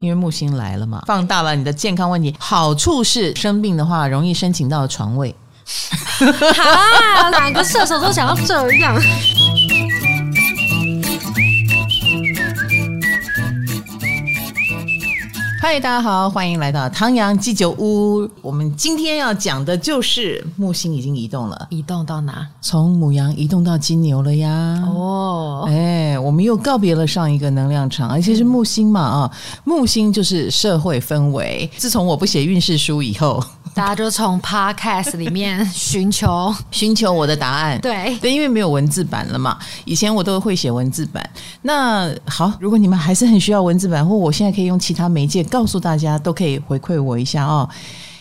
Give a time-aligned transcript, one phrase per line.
[0.00, 2.32] 因为木星来了嘛，放大了你的健康问题。
[2.38, 5.34] 好处是生病的话，容易申请到床位。
[6.54, 8.94] 好啊，两个射手都想要这样。
[15.70, 18.26] 嗨，大家好，欢迎来到唐阳鸡酒屋。
[18.40, 22.48] 我们今天要讲的就是木星已经移动了，移动到哪？
[22.62, 24.82] 从母羊移动到金牛了呀。
[24.86, 29.30] 哦，哎，我们又告别了上一个能量场，而且是木星嘛啊，
[29.64, 31.70] 木星就是社会氛围。
[31.76, 33.44] 自从我不写运势书以后。
[33.78, 39.56] 大家就从 Podcast 里面寻求 寻求我的答案，对对，因为没有文字版了嘛。
[39.84, 41.30] 以前我都会写文字版。
[41.62, 47.68] 那好，如果你们还是很需要文字版，或我现在可以用其他媒介告诉大家，都可以回馈我一下哦。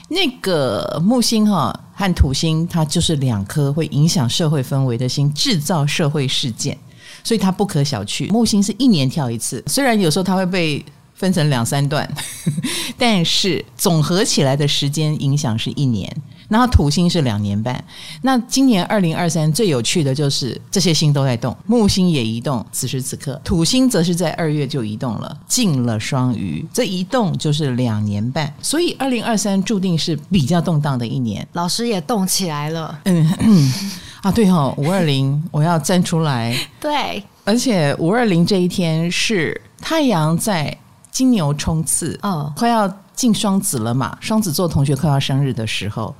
[0.09, 6.77] 那个木星哈、哦、和土星，它就是两颗会影响社会氛围的星，制造社会事件，
[7.23, 8.30] 所以它不可小觑。
[8.30, 10.85] 木星是一年跳一次，虽然有时候它会被。
[11.17, 12.09] 分成两三段，
[12.98, 16.16] 但是总合起来的时间影响是一年。
[16.47, 17.83] 然后土星是两年半。
[18.22, 22.66] 那今年二零二三最有趣的就是这些星都在动，木星也移动。
[22.72, 26.66] 此时此刻，土星则是在二月就移动了，进了双鱼。
[26.72, 31.45] 这一动就是两年半，所以二零二三注定是比较动荡的一年。
[31.52, 32.97] 老师也动起来了。
[33.03, 33.73] 嗯，嗯
[34.22, 36.58] 啊，对哈、哦，五二零我要站出来。
[36.80, 40.77] 对，而且五二零这一天是太阳在。
[41.18, 44.16] 金牛冲刺，嗯，快要进双子了嘛？
[44.22, 46.16] 双子座同学快要生日的时候。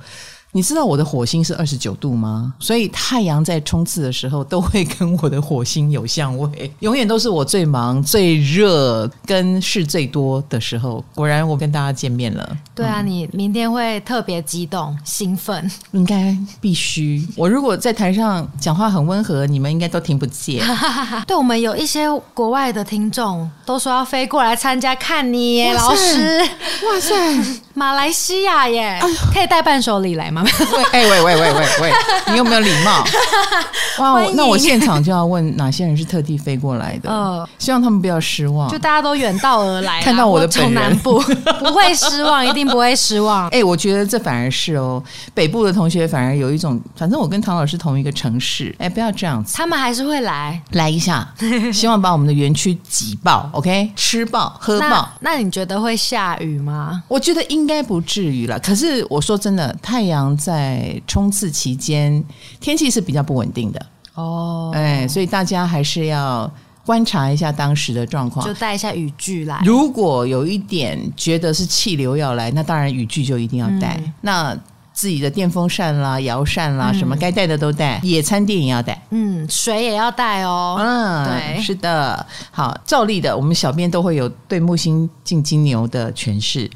[0.52, 2.54] 你知道我的火星是二十九度吗？
[2.58, 11.04] 所以太阳在冲刺的时候，都会跟我的火星有相位， 永远都是我最忙、最热、跟事最多的时候。
[11.14, 12.56] 果然，我跟大家见面了。
[12.74, 17.26] 对啊，嗯、你明天会特别激动、兴奋，应该必须。
[17.36, 20.64] 我如果在台上讲话很温和，你们应该都听不见。
[21.26, 26.40] 对，我们有一些国外的听众都说要飞过来参加看你耶，老师。
[26.40, 27.60] 哇塞！
[27.74, 28.98] 马来西亚耶，
[29.32, 30.37] 可以带伴手礼来吗？
[30.92, 31.92] 哎喂喂喂喂喂，
[32.30, 33.04] 你有没有礼貌？
[33.98, 37.10] 哇，那我现场就要问哪些人是特地飞过来的？
[37.10, 38.68] 呃，希望他们不要失望。
[38.70, 41.20] 就大家都远道而来， 看到我的本人，从南部
[41.60, 43.48] 不会失望，一定不会失望。
[43.48, 45.02] 哎，我觉得这反而是哦，
[45.34, 51.26] 北部的同学反而有一种，反正我跟唐老师同一个城市，哎，不要这样子，他们还是会来来一下，
[51.72, 55.08] 希望把我们的园区挤爆，OK，吃爆喝爆。
[55.20, 57.02] 那你觉得会下雨吗？
[57.08, 57.58] 我觉得应。
[57.58, 58.58] 应该不至于了。
[58.60, 62.22] 可是我说真的，太阳在冲刺期间，
[62.60, 64.70] 天气是比较不稳定的哦。
[64.74, 66.50] 哎，所以大家还是要
[66.84, 69.60] 观察一下当时的状况，就带一下雨具来。
[69.64, 73.96] 如果有一点觉得是气流要来，那当然雨具就一定要带。
[73.98, 74.58] 嗯、那
[74.92, 78.00] 自己的电风扇啦、摇扇啦，嗯、什么该带的都带。
[78.02, 80.76] 野餐垫也要带，嗯，水也要带哦。
[80.80, 82.26] 嗯，对，是的。
[82.50, 86.68] 好，照例的，我们小编都会有对木星进金牛的诠释。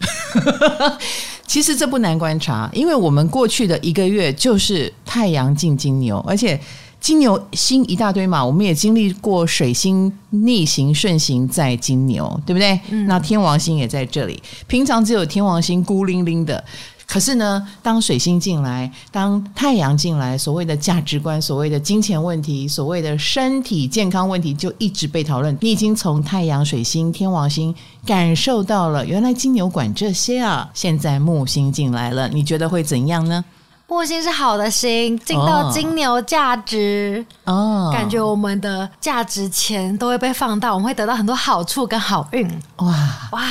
[1.52, 6.58] 其实这不难观察，因为我们过去的一个月就是太阳进金牛，而且
[6.98, 12.80] 金牛星一大堆嘛，我们也经历过水星逆行、顺行在金牛，对不对？
[12.88, 13.06] 嗯。
[13.06, 16.64] 那天王星也在这里，平常只有天王星孤零零的。
[17.12, 25.54] 可是呢，当水星进来，当太阳进来，所谓的价值观、所谓的金钱问题、所谓的身体健康问题，就一直被讨论。
[25.60, 27.74] 你已经从太阳、水星、天王星
[28.06, 30.66] 感受到了，原来金牛管这些啊。
[30.72, 33.44] 现在木星进来了，你觉得会怎样呢？
[33.88, 42.48] 木星是好的星，进到金牛价值哦，感觉我们的价值钱都会被放大，我们会得到很多好处跟好运。
[42.76, 42.88] 哇
[43.32, 43.42] 哇！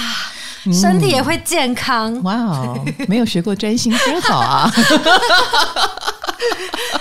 [0.71, 2.13] 身体也会健康。
[2.13, 4.71] 嗯、哇哦，没有学过占星真好啊，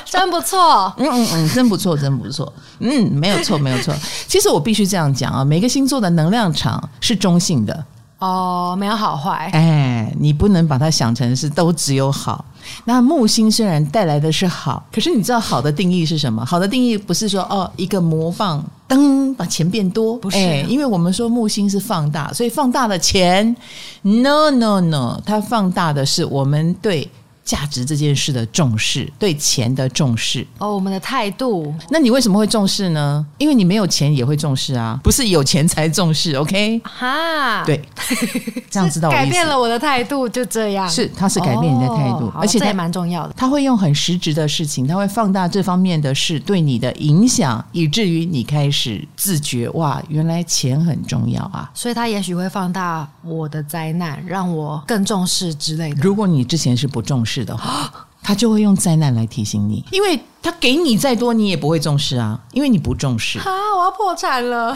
[0.05, 0.93] 真不错。
[0.99, 2.53] 嗯嗯嗯，真不错，真不错。
[2.79, 3.95] 嗯，没有错，没有错。
[4.27, 7.85] 其实我必须这样讲啊，每个星座的能量场是中性的。
[8.21, 9.51] 哦，没有好坏。
[9.53, 12.45] 哎，你不能把它想成是都只有好。
[12.85, 16.45] 那木星虽然带来的是好，可是你知道好的定义是什么？
[16.45, 20.61] 好的定义不是说哦，一个魔棒噔把钱变多，不是、啊哎。
[20.69, 23.57] 因为我们说木星是放大，所以放大的钱
[24.03, 27.11] ，no no no，它放大的是我们对。
[27.51, 31.75] 价值这件事的重视，对钱的重视哦，我们的态度。
[31.91, 33.27] 那你为什么会重视呢？
[33.39, 36.33] 因为你没有钱也会重视啊，不是有钱才重视。
[36.37, 37.83] OK，哈，对，
[38.71, 39.13] 这样知道我。
[39.13, 40.89] 改变了我的态度，就这样。
[40.89, 43.35] 是，他是改变你的态度，哦、而且他也蛮重要的。
[43.37, 51.69] 他会用很实质的事情，他会放大这方面的事对你的影响，以至于你开始自觉哇，原来钱很重要啊。
[51.75, 56.01] 所以他也许会放大我的灾难，让我更重视之类的。
[56.01, 57.40] 如果你之前是不重视。
[57.45, 57.91] 的话，
[58.23, 63.45] 他就会用灾难来提醒你，因为他给你再多，你也不会重视啊，因为你不重视啊，
[63.77, 64.75] 我要破产了，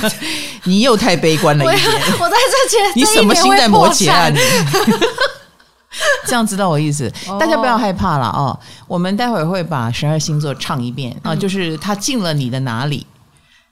[0.64, 1.92] 你又太悲观了一点。
[2.20, 4.28] 我在这前， 你什么心在摩羯啊？
[4.28, 4.38] 你
[6.26, 7.12] 这样知道我意思？
[7.38, 8.58] 大家不要害怕了哦。
[8.88, 13.06] 我们待会儿会把十二星座唱一遍啊，就是他进了你的哪里？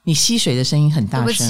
[0.03, 1.47] 你吸水的声音很大声。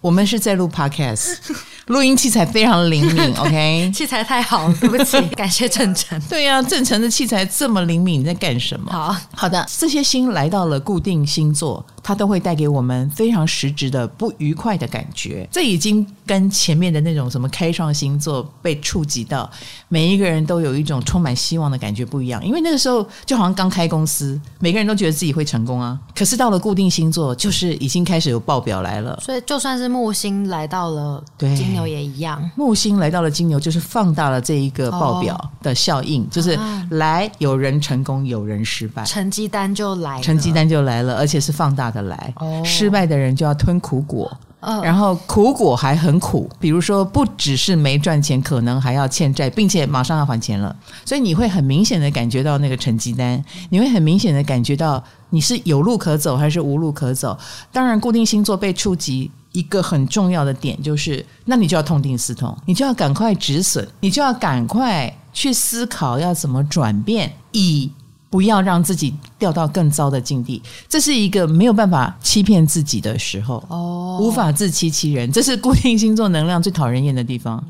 [0.00, 1.36] 我们是在录 Podcast。
[1.86, 3.90] 录音器材非常灵敏，OK？
[3.94, 6.20] 器材太好了，对不起， 感谢郑成。
[6.28, 8.92] 对呀、啊，郑成的器材这么灵敏，你在干什么？
[8.92, 15.46] 好好的，这些星来到了固定星座，它都会带给我们非常实质的不愉快的感觉。
[15.52, 19.50] 这已经跟前面的那种什么开创星座被触及到，
[19.88, 22.42] 每一个人都有一种充满希望的感觉不一样。
[22.42, 25.98] 因为那个时候就好像刚开公司，每个人都觉得自己会成功啊。
[26.16, 29.20] 可是到了固定星座，就是已经开始有报表来了。
[29.22, 31.54] 所以就算是木星来到了对。
[31.88, 36.58] 也一样，木星来到了金牛，就是放大了这一个报表的效应，哦、就是
[36.90, 42.32] 来有人成功，有人失败，成绩单就来了，成绩单就来了，而且是放大的来。
[42.36, 44.30] 哦、失败的人就要吞苦果，
[44.60, 50.74] 哦、然后苦果还很苦，比如说不只是没赚钱，可能还要欠债，并且马上要还钱了，
[51.04, 57.36] 所以你会很明显的感觉到那个成绩单，你会很明显的感觉到你是有路可走还是无路可走。
[57.72, 59.30] 当然，固定星座被触及。
[59.52, 67.90] 一个很重要的点就是，那你就要痛定思痛，你就要赶快止损，你就要赶快去思考要怎么转变，以
[68.30, 70.62] 不要让自己掉到更糟的境地。
[70.88, 77.62] 这是一个没有办法欺骗自己的时候，哦，无法自欺欺人，这是固定星座能量最讨人厌的地方。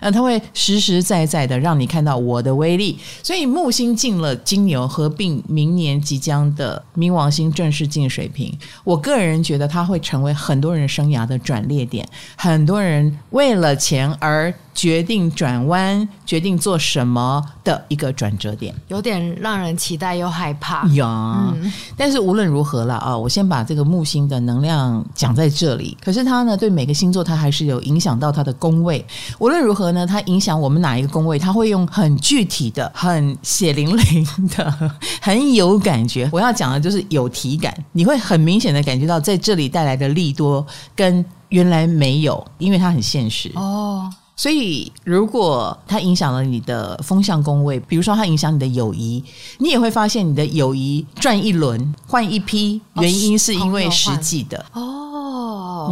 [0.00, 8.52] 呃，它会实实在在的让你看到我的威力，所以木星进了金牛，合并明年即将的冥王星正式进水瓶。
[8.84, 14.52] 我个人觉得它会成为很多人生涯的转捩点，很多人为了钱而。
[14.76, 21.54] 决定转弯，决定做什么的一个转折点，有点让人期待又害怕呀。
[21.56, 25.96] 嗯、但是无论如何了啊，我先把这个木星的能量讲在这里。
[26.04, 29.02] 可是它呢，对每个星座它还是有影响到它的宫位。
[29.38, 34.90] 无论如何呢，它影响我们哪一个宫位，它会用很具体的、很血淋淋的、
[35.22, 36.28] 很有感觉。
[36.30, 40.64] 我要讲的就是有体感，你会很明显的感觉到在这里带来的利多
[40.94, 44.12] 跟原来没有，因为它很现实哦。
[44.36, 49.24] 所以，如果它影响了你的风向宫位，比如说它影响你的友谊，
[49.58, 55.05] 你也会发现你的友谊转一轮换一批，原因是因为实际的哦。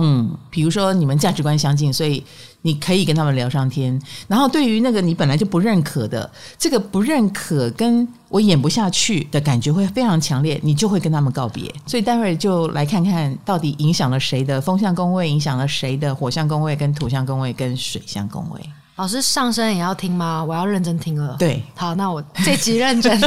[0.01, 2.25] 嗯，比如说你们价值观相近，所以。
[2.67, 11.71] 你可以跟他们聊上天，然后对于那个你本来就不认可的，这个不认可跟我演不下去的感觉会非常强烈，你就会跟他们告别。
[11.85, 18.61] 所以待会儿就来看看到底影响了谁的风象宫位，影响了谁的火象宫位、跟土象宫位、跟水象宫位。
[18.97, 20.45] 老师上身也要听吗？
[20.45, 21.35] 我要认真听了。
[21.37, 23.21] 对，好，那我这集认真，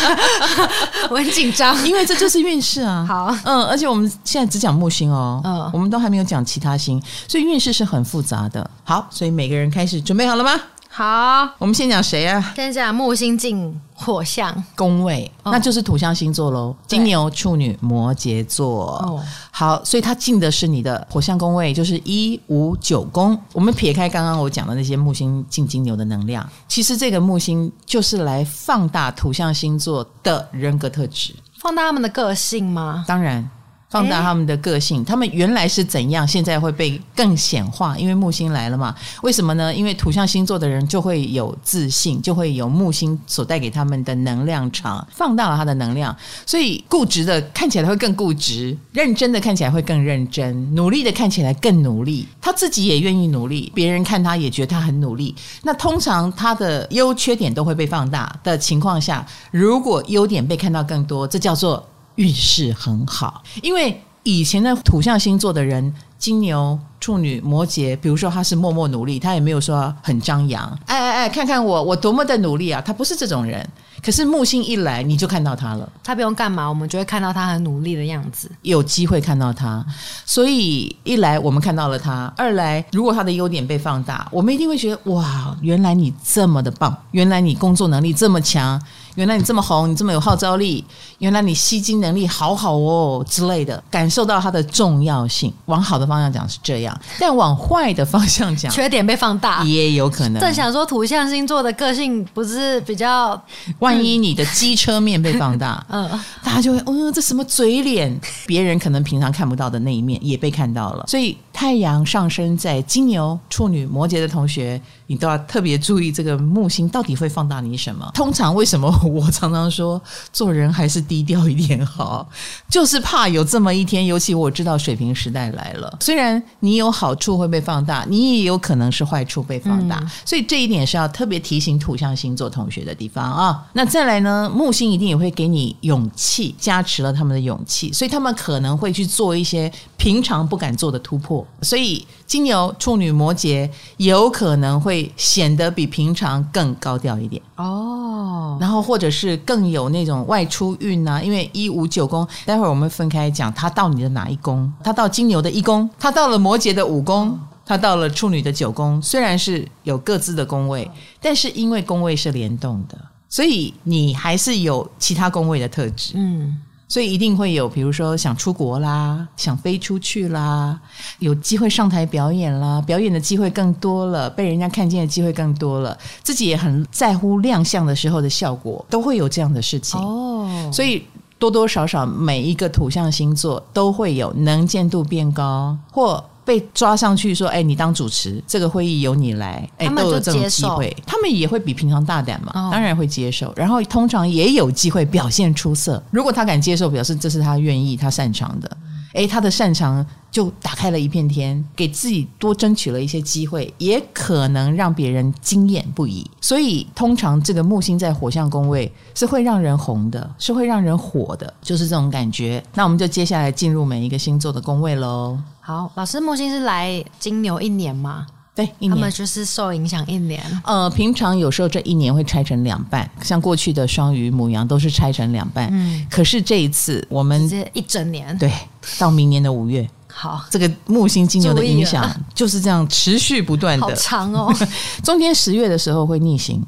[1.08, 3.06] 我很紧张，因为这就是运势啊。
[3.08, 8.70] 好，嗯，而且我们现在只讲木星哦，嗯，我们都还没有讲其他星，所以运势是很复杂的。
[8.84, 10.60] 好，所以每个人开始准备好了吗？
[10.96, 12.52] 好，我们先讲谁啊？
[12.54, 16.72] 先讲木星进火象宫位，哦、那就是土象星座喽。
[16.86, 18.92] 金牛、处女、摩羯座。
[18.98, 19.20] 哦，
[19.50, 23.36] 好，所以它进的是你的火象宫位，就是一五九宫。
[23.52, 33.04] 我们撇开刚刚我讲的那些木星进金牛的能量，其实这个木星就是来放大土象星座的人格特质，放大他们的个性吗？
[33.08, 33.50] 当然。
[33.94, 38.92] 放大他们的个性，他们原来是怎样，现在会被更显化，因为木星来了嘛。
[39.22, 39.72] 为什么呢？
[39.72, 52.26] 因为土象星座的人就会有自信，就会有木星所带给他们的能量场，放大了他的能量，所以固执的看起来会更固执，认真的看起来会更认真，努力的看起来更努力。
[52.40, 55.32] 他自己也愿意努力，别人看他也觉得他很努力。
[55.62, 61.88] 那通常他的优缺点都会被放大的情况下，如果优点被看到更多，这叫做。
[62.16, 72.80] 运势很好，因为以前的土象星座的人，金牛、处女、摩羯，比如说他是默默努力，他也没有说很张扬，哎哎哎，看看我，我多么的努力啊！
[72.80, 73.68] 他不是这种人。
[74.02, 75.88] 可是木星一来，你就看到他了。
[76.02, 79.84] 他不用干嘛，我们就会看到他很努力的样子，有机会看到他。
[80.26, 88.80] 所以一来我们看到了他，二来如果他的优点被放大，我们一定会觉得哇，原来你这么的棒，原来你工作能力这么强。
[89.14, 90.84] 原来你这么红，你这么有号召力，
[91.18, 95.54] 原来你吸金能力好好哦之类的，感受到它的重要性。
[95.66, 100.40] 往好的方向讲是这样，但往坏的方向讲，缺点被放大也有可能。
[100.40, 103.40] 正想说土象星座的个性不是比较，
[103.78, 106.08] 万一你的机车面被放大， 嗯，
[106.42, 108.18] 大家就会，嗯，这什么嘴脸？
[108.46, 111.36] 别人可能平常看不到的那一面也被看到了，所以。
[111.54, 118.10] 太阳上升在金牛、处女、摩羯的同学，你都要特别注意这个木星到底会放大你什么。
[118.12, 120.00] 通常为什么我常常说
[120.32, 122.28] 做人还是低调一点好，
[122.68, 124.04] 就是怕有这么一天。
[124.04, 133.64] 尤其我知道水平时代来了，虽然你有好处会被放大，你也有可能是坏处被放大，嗯、所以这一点是要特别提醒土象星座同学的地方啊。
[133.74, 141.43] 那再来呢，木星一定也会给你勇气，加持了他们的勇气，所以他们可能会去做一些平常不敢做的突破。
[141.62, 154.72] 所以金牛、处女、摩羯有可能会显得比平常更高调一点哦，然后或者是更有那种外出运啊，因为一五九宫，待会儿我们分开讲，他到你的哪一宫？
[154.82, 162.98] 他到金牛的一宫，他到了摩羯的五宫，他到了处女的九宫，虽然是有各自的宫位，但是因为宫位是联动的，
[163.28, 166.60] 所以你还是有其他宫位的特质，嗯。
[166.86, 170.78] 所以一定会有，比如说想出国啦，想飞出去啦，
[171.18, 180.70] 有机会上台表演啦，表演的机会更多了，被人家看见的机会更多了，自己也很在乎亮相的时候的效果，都会有这样的事情哦。
[180.72, 181.04] 所以
[181.38, 186.22] 多多少少每一个土象星座都会有能见度变高或。
[186.44, 193.52] 被抓上去说：“哎，你当主持，这个会议由你来。”哎，都有这种机会，他们也会比平常大胆嘛，哦、当然会接受。
[193.56, 196.02] 然后通常也有机会表现出色。
[196.10, 198.76] 如果他敢接受，表示这是他愿意、他擅长的。
[199.14, 206.28] 诶，他的擅长就打开了一片天，给自己多争取了一些机会，也可能让别人惊艳不已。
[206.40, 212.62] 所以，通常这个木星在火象宫位是会让人红的，是会让人火的，就是这种感觉。
[212.74, 215.38] 那我们就接下来进入每一个星座的宫位喽。
[215.60, 218.26] 好，老师，木星是来金牛一年吗？
[218.54, 220.40] 对，一年他们就是受影响一年。
[220.64, 225.68] 呃，平常有时候这一年会拆成两半，像过去的双鱼、母羊都是拆成两半。
[225.72, 228.52] 嗯，可是这一次我们直接一整年，对，
[228.98, 229.88] 到明年的五月。
[230.06, 234.54] 好，这个木星金牛的影响就是这样持续不断的，好长哦。
[235.02, 236.64] 中间十月的时候会逆行。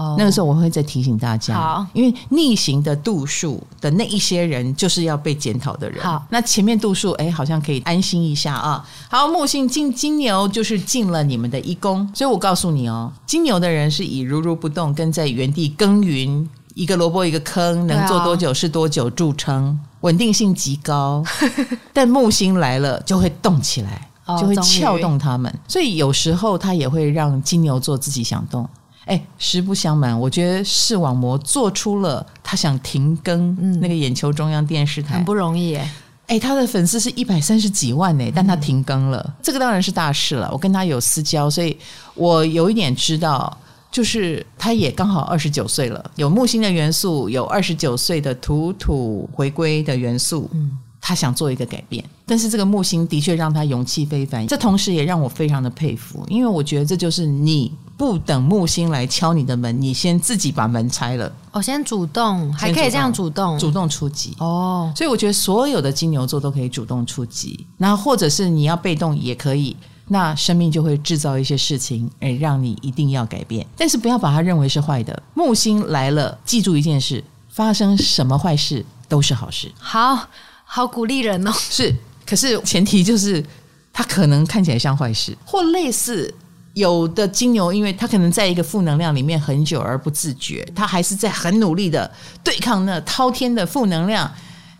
[0.00, 6.00] Oh, 那个时候我会再提醒大家，好，因为逆行的度数的那一些人就是要被检讨的人。
[6.00, 8.88] 好，那前面度数哎，好像可以安心一下啊。
[9.10, 21.24] 好，木星进金牛就是进了你们的一宫，所以我告诉你哦，金牛的人是以如如不动跟在原地耕耘，一个萝卜一个坑，能做多久是多久著称，稳定性极高。
[21.92, 24.08] 但木星来了就会动起来，
[24.40, 28.68] 就会撬动他们，所以有时候他也会让金牛座自己想动。
[29.08, 35.90] 哎，实不相瞒，我觉得视网膜做出了他想停更那个眼球中央电视台，很不容易哎。
[36.26, 40.50] 哎，他的粉丝是一百三十几万呢，但他停更了，这个当然是大事了。
[40.52, 41.74] 我跟他有私交，所以
[42.14, 43.56] 我有一点知道，
[43.90, 50.50] 就是他也刚好二十九岁了，有木星的元素，有二十九岁的土土回归的元素。
[50.52, 50.78] 嗯。
[51.08, 54.46] 他想做一个改变，但是这个木星的确让他勇气非凡。
[54.46, 61.32] 这同时也让我非常的佩服，因为我觉得这就是你不等木星来敲你的门，你先自己把门拆了。
[61.52, 64.34] 哦，先主动，还可以这样主动，主动出击。
[64.38, 69.74] 哦，所以我觉得所有的金牛座都可以主动出击，那或者是你要被动也可以。
[70.08, 75.22] 那生命就会制造一些事情，而让你一定要改变，但是不要把它认为是坏的。
[75.32, 79.72] 木星来了，记住一件事：发生什么坏事都是好事。
[79.78, 80.28] 好。
[80.70, 81.50] 好鼓励人哦！
[81.52, 81.94] 是，
[82.26, 83.42] 可是前提就是
[83.90, 86.32] 他可能看起来像坏事，或类似
[86.74, 92.08] 有的金牛，因为他可能在一个负能量里面很久而不自觉，他还是在很努力的
[92.44, 94.30] 对抗那滔天的负能量，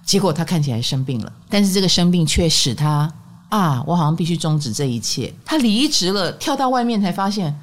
[0.05, 3.11] 结果他看起来生病了，但是这个生病却使他
[3.49, 5.33] 啊，我好像必须终止这一切。
[5.43, 7.59] 他离职了，跳到外面才发现，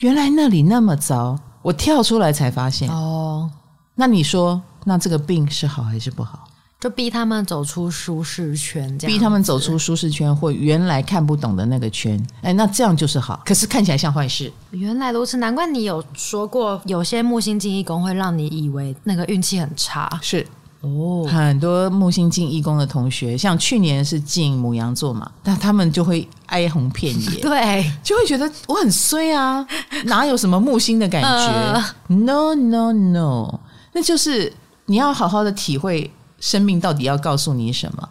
[0.00, 3.50] 原来那里那么糟，我跳出来才发现哦。
[3.94, 6.44] 那你说，那这个病是好还是不好？
[6.80, 13.42] 就逼他们走出舒适圈，这样逼他们走出舒适圈或原来看不懂的那个圈，哎，那这样就是好。
[13.44, 14.50] 可是看起来像坏事。
[14.70, 20.08] 原来如此，难怪你有说过，有些木星进一宫会让你以为那个运气很差。
[20.22, 20.46] 是
[20.80, 29.66] 哦，很多木星进一宫的同学，像去年是进母羊座嘛，但他们就会哀鸿遍野， 对，就会觉得我很衰啊，
[30.06, 31.28] 哪有什么木星的感觉？
[31.28, 33.60] 呃？No No No，
[33.92, 34.50] 那就是
[34.86, 36.10] 你要好好的体会。
[36.40, 38.08] 生命到底要告诉你什么？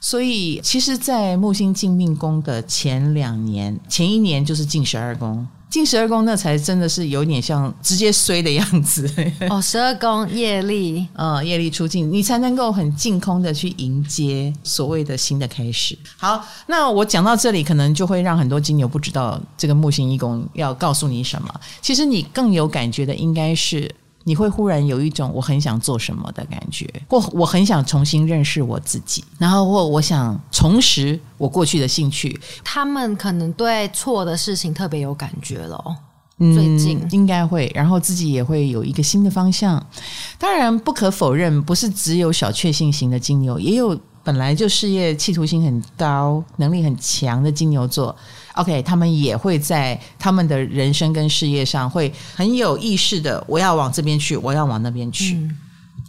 [0.00, 9.10] 所以，其实，在木星进命宫的前两年，前一年就是进十二宫，进十二宫那才真的是有点像直接衰的样子。
[9.50, 15.98] 哦，十二宫业力，嗯， 业力出尽，你才能够很净空的去迎接所谓的新的开始。
[16.16, 21.52] 好，那我讲到这里，可能就会让很多金牛不知道这个木星一宫要告诉你什么。
[21.82, 23.92] 其实，你更有感觉的应该是。
[24.28, 32.38] 你会忽然有一种我很想做什么的感觉，或我很想重新认识我自己，然后或我想重拾我过去的兴趣。
[32.62, 35.82] 他们可能对错的事情特别有感觉了。
[36.40, 39.84] 嗯，最近应该会，然后自己也会有一个新的方向。
[40.38, 48.14] 当然，不可否认，不是只有小确幸型的金牛，也有本来就事业企图心很高、能力很强的金牛座。
[48.56, 55.56] OK，他们也会在他们的人生跟事业上会很有意识的，我要往这边去，我要往那边去，嗯、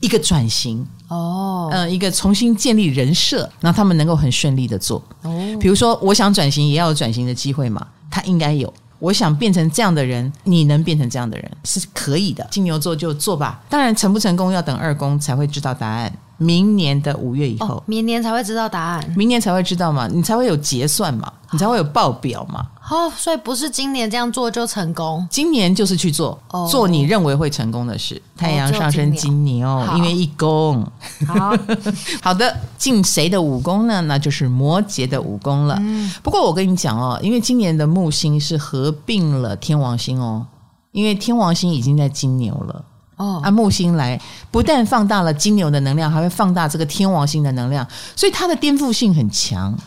[0.02, 5.02] 一个转型哦，嗯、呃，一个重新建立人设，让他们能够很顺利的做。
[5.22, 8.74] 哦，比如说，我想转型，也要有转型的机会嘛，他应该有。
[9.00, 12.46] 我想变成这样的人，你能变成这样的人是可以的。
[12.52, 16.12] 金牛座就做吧，当然成不成功要等二宫才会知道答案。
[16.39, 19.13] 明年的五月以后，哦，明年才会知道答案。
[19.15, 22.65] 明年才会知道嘛，你才会有结算嘛，你才会有报表嘛。
[22.89, 28.19] 哦，所以不是今年这样做就成功，今年就是去做，哦，做你认为会成功的事。
[28.36, 30.81] 太阳上升金牛，哦，因为一宫。
[31.27, 31.53] 好
[32.24, 34.01] 好的，进谁的五宫呢？
[34.01, 35.77] 那就是摩羯的五宫了。
[35.81, 40.48] 嗯，不过我跟你讲哦，因为今年的木星是合并了天王星哦，
[40.91, 42.84] 因为天王星已经在金牛了。
[43.20, 47.86] 哦，啊，木星来不但放大了金牛的能量，还会放大这个天王星的能量，
[48.16, 49.78] 所以它的颠覆性很强。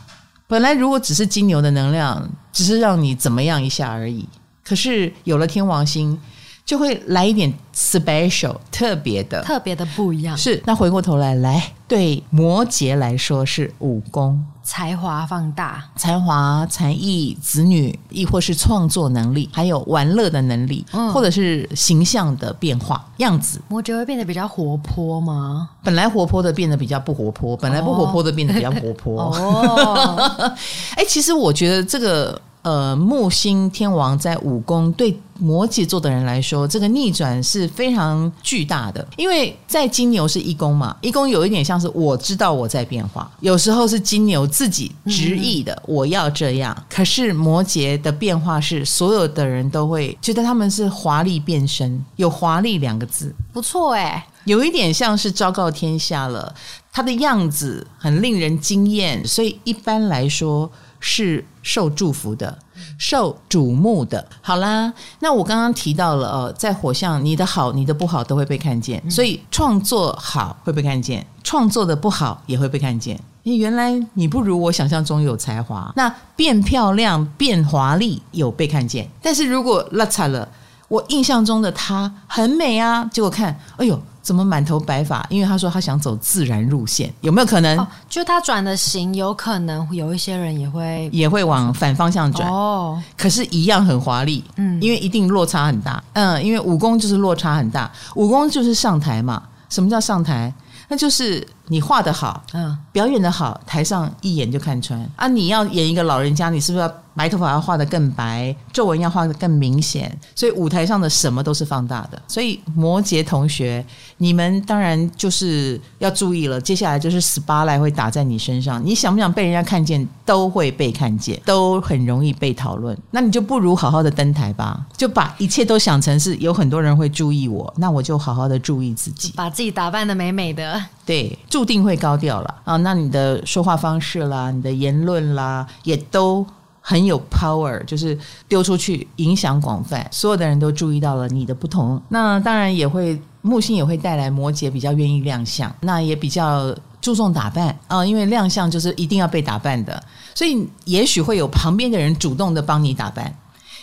[0.46, 4.28] 本来如果只是金牛的能量，只是让你怎么样一下而已，
[4.62, 6.20] 可是有了天王星。
[6.64, 10.36] 就会来一点 special 特别的，特别的不一样。
[10.36, 23.60] 是，那回过头来，来对摩羯来说是武功，才华放大，才华、才艺、子女，亦或是创作能力，还有玩乐的能力，嗯、或者是形象的变化样子。
[23.68, 25.68] 摩羯会变得比较活泼吗？
[25.82, 29.24] 本来活泼的变得比较不活泼，本来不活泼的变得比较活泼。
[29.24, 30.54] 哦，
[30.96, 32.40] 哎，其实我觉得这个。
[32.62, 39.04] 呃，木星天王在五宫，对摩羯座的人来说，这个逆转是非常巨大的。
[39.16, 46.72] 因为在金牛是一宫嘛，一宫有一点像是我知道我在变化，有时候是金牛自己执意的我要这样。
[46.78, 56.54] 嗯、可是摩羯的变化是所有的人都会觉得他们是华丽变身，有华丽两个字，不错哎，有一点像是昭告天下了，
[56.92, 60.70] 他的样子很令人惊艳，所以一般来说。
[61.04, 62.56] 是受祝福的，
[62.96, 64.24] 受瞩目的。
[64.40, 73.18] 好啦，那我刚刚提到了，呃，在火象，你的好，你的不好都会被看见，所以创作好会被看见，创作的不好也会被看见。
[73.42, 79.10] 你原来你不如我想象中有才华，那变漂亮、变华丽有被看见。
[79.20, 80.48] 但是如果落差了，
[80.86, 84.00] 我印象中的她很美啊，结果看，哎呦。
[84.22, 85.26] 怎么满头白发？
[85.28, 87.76] 因为他说他想走自然路线，有没有可能？
[87.78, 93.02] 哦、就他转的型，有可能有一些人也会也会往反方向转哦。
[93.16, 99.42] 可是，一样很华丽，嗯，因为一定落差很大，嗯，因为武功就是落差很大，武功就是上台嘛。
[99.68, 100.52] 什么叫上台？
[100.88, 105.26] 那就是你画得好，嗯，表演得好，台上一眼就看穿啊。
[105.26, 106.94] 你要演一个老人家，你是不是要？
[107.14, 112.18] 白头发要画得更白，皱纹要画得更明显，所以舞台上的什么都是放大的。
[112.26, 113.84] 所以摩羯同学，
[114.16, 116.58] 你们当然就是要注意了。
[116.58, 122.96] 接下来就是 spotlight 会打在你身上，你想不想被人家看见，都会被看见，都很容易被讨论。
[123.10, 130.82] 那你就不如好好的登台吧，就把一切都想成是有很多人会注意我，那我就好好的注意自己，把自己打扮得美美的。
[131.04, 132.76] 对，注定会高调了啊。
[132.78, 136.46] 那你的说话方式啦，你的言论啦，也都。
[136.84, 142.02] 很有 power，就是丢出去影响广泛，所有的人都注意到了你的不同。
[142.08, 150.02] 那当然也会木星也会带来摩羯比较愿意亮相，那也比较注重打扮啊、因为亮相就是一定要被打扮的，
[150.34, 153.32] 所以也许会有旁边的人主动的帮你打扮。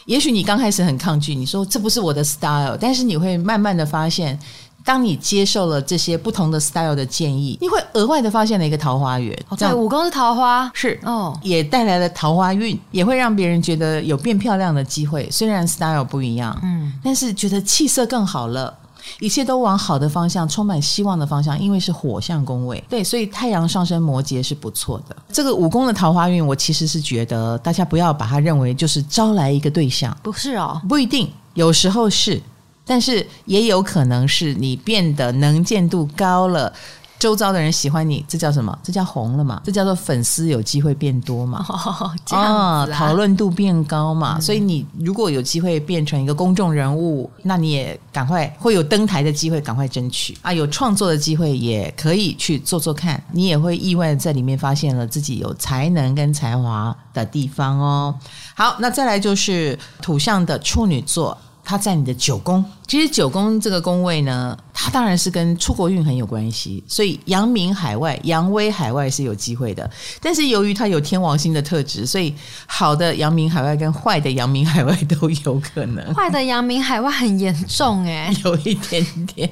[0.05, 4.37] 也许你刚开始很抗拒，你说这不是我的 style，但是你会慢慢的发现。
[4.85, 9.37] 当你接受了这些不同的 style 的建议，你会额外的发现了一个桃花源。
[9.49, 15.29] 哦、对，五宫是桃花，是哦，也带来了桃花运，也会让别人觉得有变漂亮的机会。
[15.29, 18.75] 虽然 style 不一样，嗯，但是觉得气色更好了，
[19.19, 21.59] 一切都往好的方向，充满希望的方向。
[21.59, 25.15] 因为是火象宫位，对，所以太阳上升摩羯是不错的。
[25.31, 32.41] 这个五宫的桃花运，我其实是觉得大家不要把它认为就是招来一个对象，不是哦，不一定，有时候是。
[32.89, 36.73] 但是也有可能是你变得能见度高了，
[37.19, 38.75] 周遭的人喜欢你，这叫什么？
[38.81, 39.61] 这叫红了嘛？
[39.63, 41.63] 这叫做粉丝有机会变多嘛？
[41.69, 44.37] 哦，这样子啊，讨论度变高嘛？
[44.39, 44.41] 嗯。
[44.41, 50.51] 所以你如果有机会变成一个公众人物，那你也赶快会有登台的机会，赶快争取啊！
[50.51, 58.15] 有创作的机会也可以去做做看，你也会意外在里面发现了自己有才能跟才华的地方哦。
[58.55, 61.37] 好，那再来就是土象的处女座。
[61.63, 62.63] 它在你的九宫。
[62.87, 69.89] 其实九宫这个宫位呢，它当然是跟出国运很有关系，所以扬名海外、扬威海外是有机会的。
[70.21, 72.33] 但是由于它有天王星的特质，所以
[72.65, 76.13] 好的扬名海外跟坏的扬名海外都有可能。
[76.13, 79.49] 坏的扬名海外很严重哎，有一点点。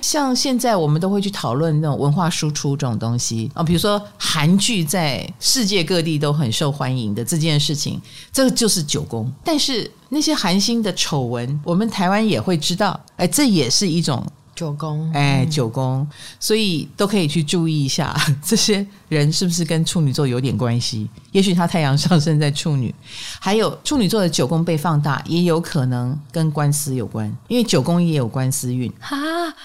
[0.00, 8.00] 像现在我们都会去讨论那种文化输出这种东西啊，比如说韩剧在世界各地都很受欢迎的这件事情，
[8.32, 9.30] 这个就是九宫。
[9.42, 16.06] 但是那些韩星的丑闻，我们台湾也会知道，哎，这也是一种九宫，哎，九宫，
[16.38, 18.14] 所以都可以去注意一下，
[18.44, 21.08] 这些人是不是跟处女座有点关系？
[21.32, 22.94] 也许他太阳上升在处女，
[23.38, 28.92] 还有处女座的九宫被放大，也有可能跟官司有关，因为九宫也有官司运。
[29.00, 29.16] 哈，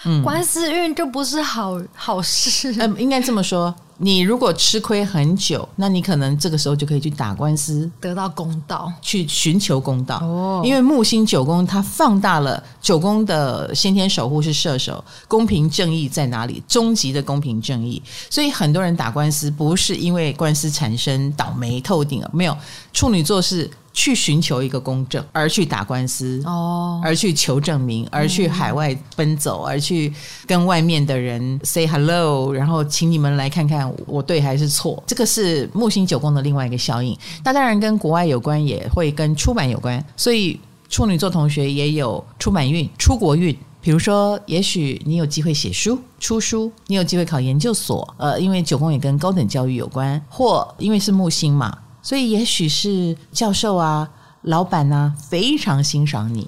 [0.06, 3.74] 嗯，官司运就不是好好事，嗯，应该这么说。
[3.98, 10.18] 你如果吃亏很久，那你可能这个时候就可以去打官司，得到公道，去寻求公道。
[10.18, 16.62] 哦，因为木星九宫它放大了九宫的先天守护是射手，公平正义在哪里？
[16.68, 18.02] 终极的公平正义。
[18.30, 22.58] 所以很多人打官司不是因为官司产生倒霉透顶了，没有。
[22.92, 23.70] 处女座是。
[23.98, 30.14] 去寻求一个公正，而去打官司，哦，而去求证明，而去海外奔走，嗯、而去
[30.46, 35.02] 跟外面的人 say hello，然后请你们来看看我对还是错。
[35.08, 37.18] 这个是木星九宫的另外一个效应。
[37.46, 40.06] 那当然跟国外有关，也会跟出版有关。
[40.18, 43.58] 所以处女座同学也有出版运、出国运。
[43.80, 48.16] 比如说，也许你有机会写书、出书，你有机会考研究所。
[48.18, 51.78] 呃，因为九宫也跟高等教育有关，或因为是木星嘛。
[52.06, 54.08] 所以，也许是教授啊、
[54.44, 56.48] 老板啊，非常欣赏你。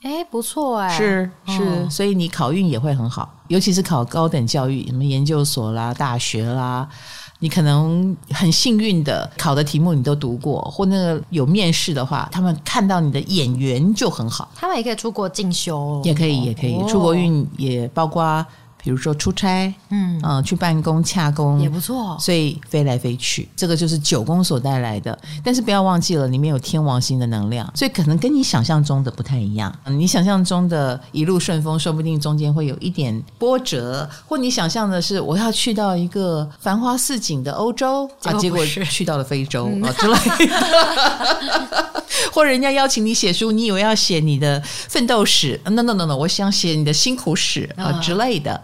[0.00, 6.88] 哎，不错哎，是是，哦，所以你考运也会很好，尤其是考高等教育，什么研究所啦、大学啦，
[7.40, 14.48] 你可能很幸运的考的题目你都读过，或那个有面试的话，他们看到你的眼缘就很好。
[14.54, 18.42] 他们也可以出国进修，也可以，也可以，哦，出国运也包括。
[18.84, 25.18] 比如说出差，嗯嗯、呃，去办公洽公也不错，所以飞来飞去，这个就是九宫所带来的。
[25.42, 29.74] 但是不要忘记了，里面有天王星的能量，所以可能跟你想象中的不太一样。
[29.86, 41.92] 你想象中的一路顺风，说不定中间会有一点波折，或你想象的是我要去到一个繁花似锦的欧洲啊，结果去到了非洲、嗯、啊之类的，
[42.30, 48.60] 或人家邀请你写书，你以为要写你的奋斗史，no no no no，我想写你的辛苦史啊之类的。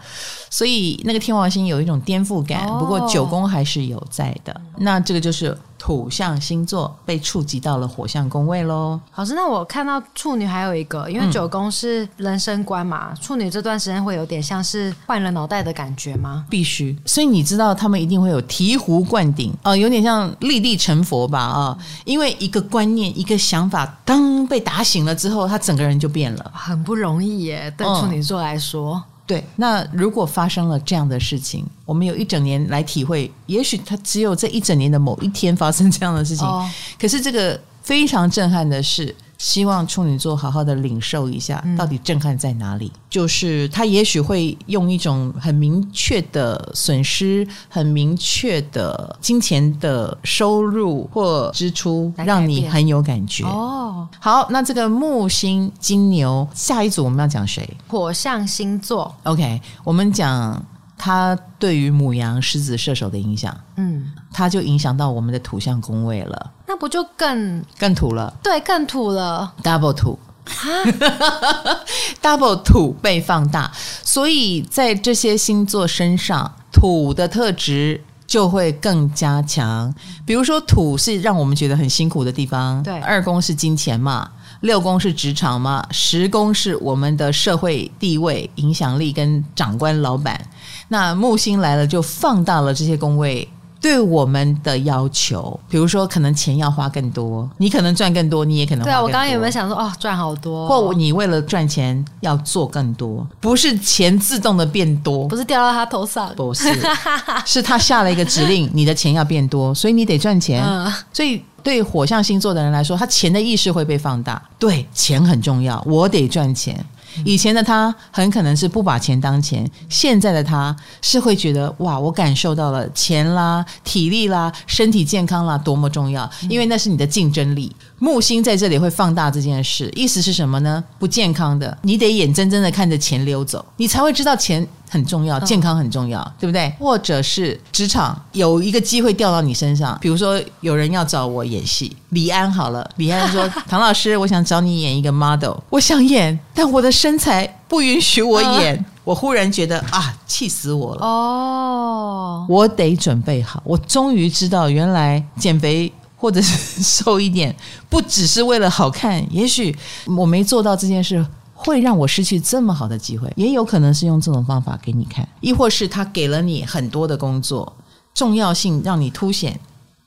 [0.49, 4.61] 所以那个天王星有一种颠覆感，不过九宫还是有在的。
[4.77, 8.99] 那这个就是土象星座被触及到了火象宫位喽。
[9.15, 16.45] 老师，那我看到处女还有一个，因为九宫是人生观嘛，嗯、处女这段时间会有点像是换了脑袋的感觉吗？
[16.49, 16.97] 必须。
[17.05, 27.73] 所以你知道他们一定会有醍醐灌顶哦，有点像立地成佛吧啊、哦，因为一个观念、一个想法，当被打醒了之后，他整个人就变了，很不容易耶。
[27.77, 28.95] 对处女座来说。
[28.95, 36.45] 嗯对，那如果发生了这样的事情，我们有一整年来体会，也许它只有这一整年的某一天发生这样的事情。
[36.45, 39.15] 哦、可是这个非常震撼的是。
[39.41, 42.91] 希望处女座好好的领受一下，到底震撼在哪里？
[42.93, 53.43] 嗯、就是他也许会用一种很明确的损失、很明确的金钱的收入或支出，让你很有感觉。
[53.45, 57.67] 哦，好，那这个木星金牛，下一组我们要讲谁？
[57.87, 59.11] 火象星座。
[59.23, 60.63] OK，我们讲。
[61.03, 66.51] 它对于母羊、狮子、射手的影响，嗯，它就影响到我们的土象宫位了。
[66.67, 68.31] 那不就更更土了？
[68.43, 70.19] 对，更土了，double 土，
[72.21, 73.71] double 土被放大，
[74.03, 79.91] 所以在这些星座身上，土的特质就会更加强。
[80.23, 84.29] 比如说，土是让我们觉得很辛苦的地方，对，二宫是金钱嘛。
[84.61, 85.83] 六宫是职场吗？
[85.91, 90.39] 十宫是我们的社会地位、影响力跟长官、老板。
[90.87, 93.47] 那木星来了，就放大了这些宫位
[93.79, 95.59] 对我们的要求。
[95.67, 98.85] 比如说，可能钱要花更多，你可能赚更多，你也可能花。
[98.85, 100.67] 对啊，我刚刚有没有想说，哦，赚好多？
[100.67, 106.69] 或你为了赚钱要做更多，不是钱自动的变多，不是掉到他头上，不是，
[107.47, 110.63] 是他下了一个指令，你的钱要变多，所以你得赚钱。
[110.63, 111.41] 嗯，所以。
[111.63, 114.41] 对火象星座的人来说，他钱的意识会被放大。
[114.59, 116.83] 对，钱很重要，我得赚钱。
[117.25, 127.75] 以前的他很可能是不把钱当钱，现在的他是会觉得哇，我感受到了钱啦、体力啦、身体健康啦多么重要，因为那是你的竞争力。
[128.03, 130.83] 木星在这里会放大这件事，意思是什么呢？
[130.97, 136.73] 不健康的，你得眼睁睁的看着钱溜走，你才会知道钱很重要，健康很重要，嗯、对不对？
[136.79, 148.75] 或者是职场有一个机会掉到你身上，比如说有人要找我演戏，李安好了，李安说：“唐老师，我想找你演一个 model，我想演，但我的身材不允许我演。
[148.75, 151.03] 嗯”我忽然觉得啊，气死我了！
[151.03, 153.61] 哦，我得准备好。
[153.65, 155.91] 我终于知道，原来减肥。
[156.21, 157.53] 或者是瘦一点，
[157.89, 159.25] 不只是为了好看。
[159.33, 163.27] 也许我没做到这件事，会让我失去这么好的机会。
[163.35, 167.75] 也有可能是用这种方法给你看，亦或是他给了你很多的工作，
[168.13, 169.59] 重要性让你凸显。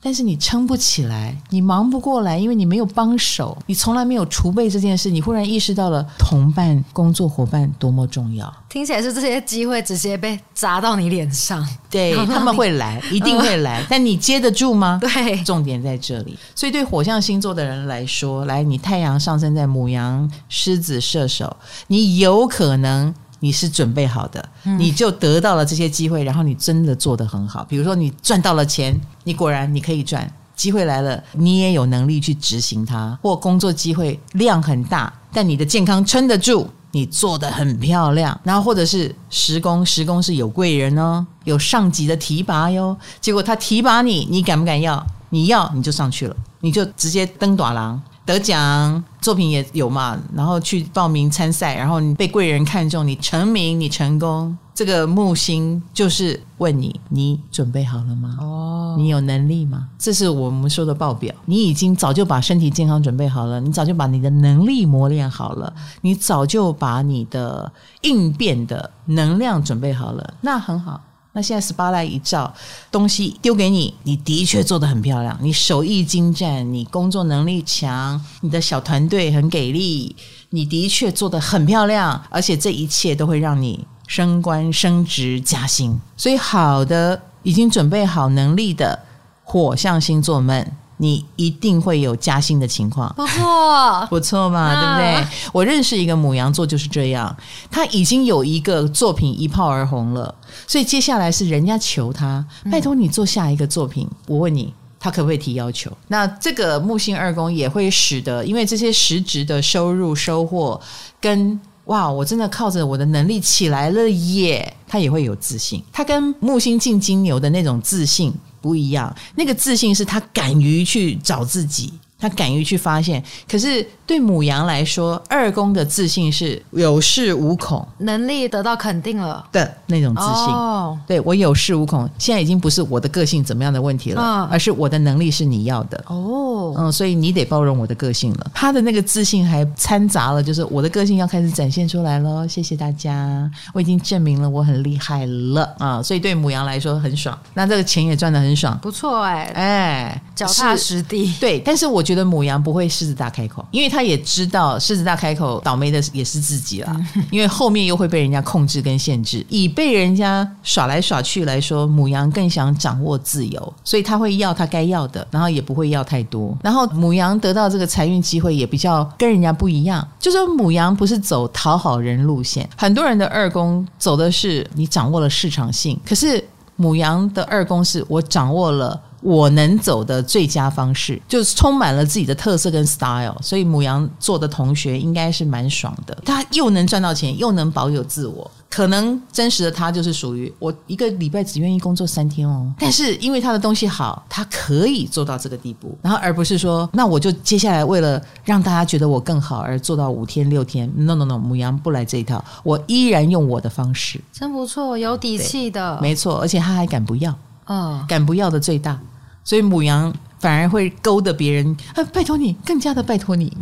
[0.05, 5.11] 但是你撑不起来，你忙不过来，因为你没有帮手，你从来没有储备这件事。
[5.11, 8.55] 你忽然意识到了同伴、工作伙伴多么重要。
[8.69, 14.99] 听起来是这些机会直接被砸到你脸上，对， 他们会来，一定会来，嗯、但你接得住吗？
[15.01, 16.37] 对，重点在这里。
[16.55, 23.15] 所以对火象星座的人来说，来，你太阳上升在母羊、狮子、射手，你有可能。
[23.41, 27.65] 你是准备好的，你就得到了这些机会，然后你真的做得很好。
[27.69, 33.19] 比如说，你赚到了钱，你果然你可以赚，机会来了，你也有能力去执行它。
[33.23, 38.39] 或工作机会量很大，但你的健康撑得住，你做得很漂亮。
[38.45, 42.97] 然后或者是时工，时工是有贵人哦，有上级的提拔哟。
[43.21, 45.05] 结果他提拔你，你敢不敢要？
[45.31, 48.03] 你要你就上去了，你就直接登大人。
[48.25, 58.37] 得奖作品也有嘛，然后去报名参赛，然后你被贵人看中，你成名，你成功，这个木星就是问你，你准备好了吗？
[58.41, 59.89] 哦，你有能力吗？
[59.99, 67.71] 这是我们说的报表，你已经早就把身体健康准备好了，你早就把你的能力磨练好了，你早就把你的
[68.03, 71.01] 应变的能量准备好了，那很好。
[71.37, 72.55] 那现在 spotlight 一照，
[72.93, 80.15] 东西丢给你，你的确做得很漂亮，你手艺精湛，你工作能力强，你的小团队很给力，
[80.51, 85.99] 你的确做得很漂亮，而且这一切都会让你升官升职加薪。
[86.17, 89.01] 所以，好的，已经准备好能力的
[89.43, 90.77] 火象星座们。
[90.99, 95.37] 你一定会有加薪的情况，不错， 不错嘛，啊、对不对？
[95.53, 97.37] 我认识一个母羊座就是这样，
[97.71, 100.33] 他已经有一个作品一炮而红了，
[100.67, 104.07] 所以接下来是人家求他，拜托你做下一个作品。
[104.11, 105.91] 嗯、我问你，他可不可以提要求？
[106.09, 110.81] 那这个木星二宫也会使得，因为这些实质的收入收获
[111.21, 115.83] 跟哇，我真的靠着我的能力起来了耶，他也会有自信。
[115.93, 118.33] 他跟木星进金牛的那种自信。
[118.65, 121.93] 不一样，那个自信是他敢于去找自己，
[122.25, 123.23] 他敢于去发现。
[123.47, 130.55] 可是对母羊来说，二宫的自信是有恃无恐，能力得到肯定了的那种自信。
[130.55, 136.03] 哦，对，我有恃无恐，现在已经不是我的个性怎么样的问题了，哦，而是我的能力是你要的。
[136.07, 138.51] 哦，嗯，所以你得包容我的个性了。
[138.55, 142.49] 他的那个自信还掺杂了，就是我的个性要开始展现出来了。
[142.49, 146.03] 谢谢大家，我已经证明了我很厉害了啊！
[146.03, 151.33] 所以对母羊来说很爽，那这个钱也赚的很爽，不错哎，哎，脚踏实地。
[151.41, 156.95] 对，但是我觉得牡羊不会狮子大开口，因为他也知道狮子大开口倒霉的也是自己啦，
[157.31, 159.43] 因为后面又会被人家控制跟限制。
[159.49, 166.55] 以被人家耍来耍去来说，母羊更想掌握自由，所以他会要他该要的，然后也不会要太多。
[166.63, 176.45] 然后母羊得到这个财运机会也比较跟人家不一样，就说母羊不是走讨好人路线，很多人的二宫走的是你掌握了市场性，可是
[176.77, 179.01] 母羊的二宫是我掌握了。
[179.25, 186.15] 我能走的最佳方式，就是充满了自己的特色跟 style，所以母羊座的同学应该是蛮爽的。
[186.27, 188.49] 他又能赚到钱，又能保有自我。
[188.69, 200.93] 可能真实的他就是属于我一个礼拜只愿意工作三天哦，但是因为他的东西好，他可以做到这个地步，然后而不是说，那我就接下来为了让大家觉得我更好而做到五天六天。
[200.97, 207.33] No No No，母羊不来这一套，我依然用我的方式，真不错，有底气的，没错，而且他还敢不要，
[207.67, 208.99] 嗯，敢不要的最大。
[209.45, 213.57] 所以母羊反而会勾得别人啊，拜托你，更加的拜托你，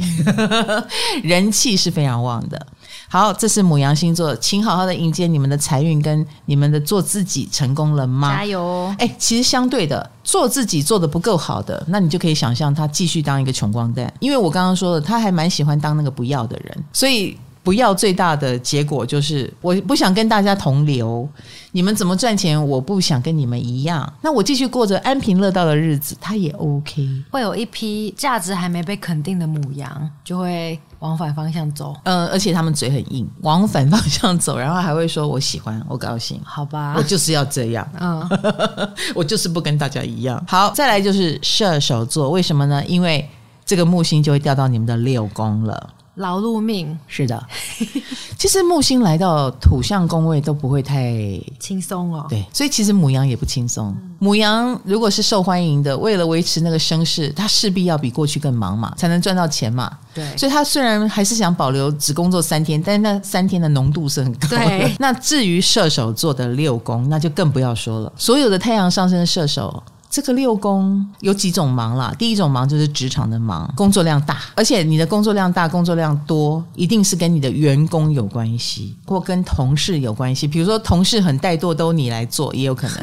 [1.23, 2.66] 人气是非常旺的。
[3.09, 8.35] 好，这是母羊星座，请好好的迎接你们的财运跟你们的做自己成功了吗？
[8.35, 8.95] 加油！
[8.99, 17.37] 哎，其实相对的，做自己做的不够好的，那你就可以想象他继续当一个穷光蛋，因为我刚刚说了，他还蛮喜欢当那个不要的人，所以。
[17.62, 21.29] 不要最大的结果就是，我不想跟大家同流。
[21.75, 24.12] 你们怎么赚钱，我不想跟你们一样。
[24.20, 27.09] 那我继续过着安贫乐道的日子，他也 OK。
[27.31, 31.96] 会有一批价值还没被肯定的母羊，就会往反方向走。
[32.05, 36.38] 嗯，而且他们嘴很硬，往反方向走，然后还会说我喜欢，我高兴。
[36.44, 37.88] 好吧，我就是要这样。
[37.98, 38.29] 嗯，
[39.14, 40.44] 我就是不跟大家一样。
[40.46, 42.85] 好，再来就是射手座，为什么呢？
[42.87, 43.29] 因为。
[43.64, 45.90] 这个木星就会掉到你们的六宫了。
[46.16, 47.42] 劳碌命是的，
[48.37, 51.14] 其实木星来到土象宫位都不会太
[51.59, 52.27] 轻松哦。
[52.29, 53.96] 对，所以其实母羊也不轻松。
[54.18, 59.90] 母羊如果是受欢迎的，为了维持那个声势，它势必要比过去更忙嘛，才能赚到钱嘛。
[60.14, 64.59] 对，所以他虽然还是想保留只工作三天，但是那三天的浓度是很高的。
[64.59, 68.12] 对， 那至于射手座的六宫，那就更不要说了。
[68.16, 69.83] 所有的太阳上升射手。
[70.12, 72.14] 这个六宫有几种忙啦？
[72.18, 80.46] 第一种忙就是职场的忙，工作量大，而且你的工作量大、工作量多，一定是跟你的员工有关系，或跟同事有关系。
[80.46, 82.98] 比如说，同事很怠惰，都你来做，也有可能；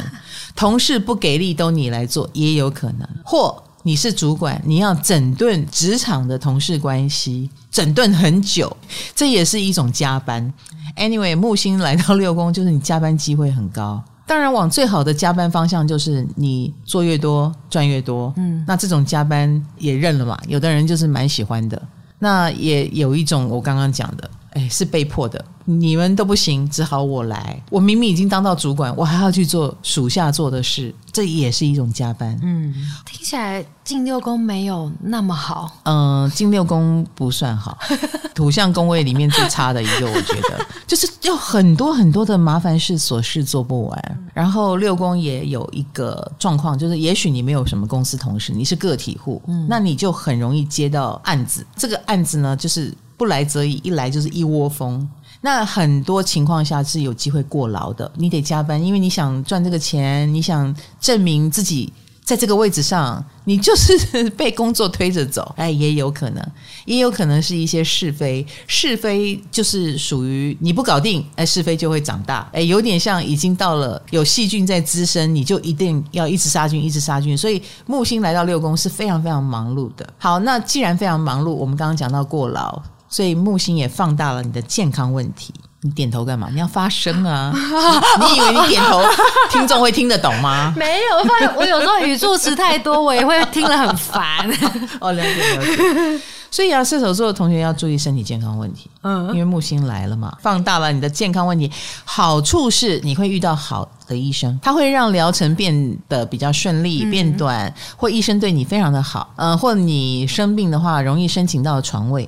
[0.56, 3.10] 同事不给力，都你来做，也有可能。
[3.26, 8.78] 或你是主管，你要整顿职场的同事关系，整顿很久，
[9.16, 10.54] 这也是一种加班。
[10.96, 14.04] Anyway，木星来到六宫，就是你加班机会很高。
[14.30, 18.32] 当然，往最好的加班方向就是你做越多赚越多。
[18.38, 20.38] 嗯，那这种加班也认了嘛？
[20.48, 21.82] 有的人就是蛮喜欢的。
[22.20, 25.44] 那也有一种我刚刚讲的，哎，是被迫的。
[25.66, 27.62] 你们都不行，只好我来。
[27.70, 32.36] 我明明已经当到主管，我还要去做属下做的事，这也是一种加班。
[32.42, 32.74] 嗯，
[33.06, 35.72] 听起来进六宫没有那么好。
[35.84, 37.78] 嗯、呃，进六宫不算好，
[38.34, 44.20] 土象宫位里面最差的一个，我觉得 就是有很多很多的麻烦事、琐事做不完。
[44.34, 51.64] 然后六宫也有一个状况，就是也许你没有什么公司同事，你是个体户，嗯，那你就很容易接到案子。
[51.76, 55.06] 这个案子呢，就是不来则已，一来就是一窝蜂。
[55.42, 61.92] 那很多情况下是有机会过劳的，你得加班，因为你想赚这个钱，你想证明自己
[62.24, 65.54] 在这个位置上，你就是 被工作推着走。
[65.58, 66.52] 哎，也有可能，
[66.86, 72.50] 也有可能是一些是非，是非就是属于你不搞定，哎，是非就会长大。
[72.54, 77.38] 哎，有点像已经到了有细菌在滋生，你就一定要一直杀菌，一直杀菌。
[77.38, 80.08] 所以木星来到六宫是非常非常忙碌的。
[80.18, 82.82] 好，那既然非常忙碌，我们刚刚讲到过劳。
[83.10, 85.54] 所以木星也放大了你的健康问题。
[85.82, 86.50] 你点头干嘛？
[86.52, 87.54] 你要发声啊！
[88.20, 89.02] 你以为你点头，
[89.50, 90.74] 听众会听得懂吗？
[90.76, 94.46] 没有，我发现我有时候语助词太多，我也会听得很烦。
[95.00, 96.22] 哦，了解了解。
[96.52, 98.90] 所以啊，射手座的同学要注意身体健康问题。
[99.02, 101.72] 嗯，因为木星来了嘛，放大了你的健康问题。
[102.04, 109.32] 好处是你会遇到好的医生，他会让疗程变得比较顺利、变短，嗯、或医生对你非常的好。
[109.38, 112.28] 嗯、呃，或你生病的话，容易申请到床位。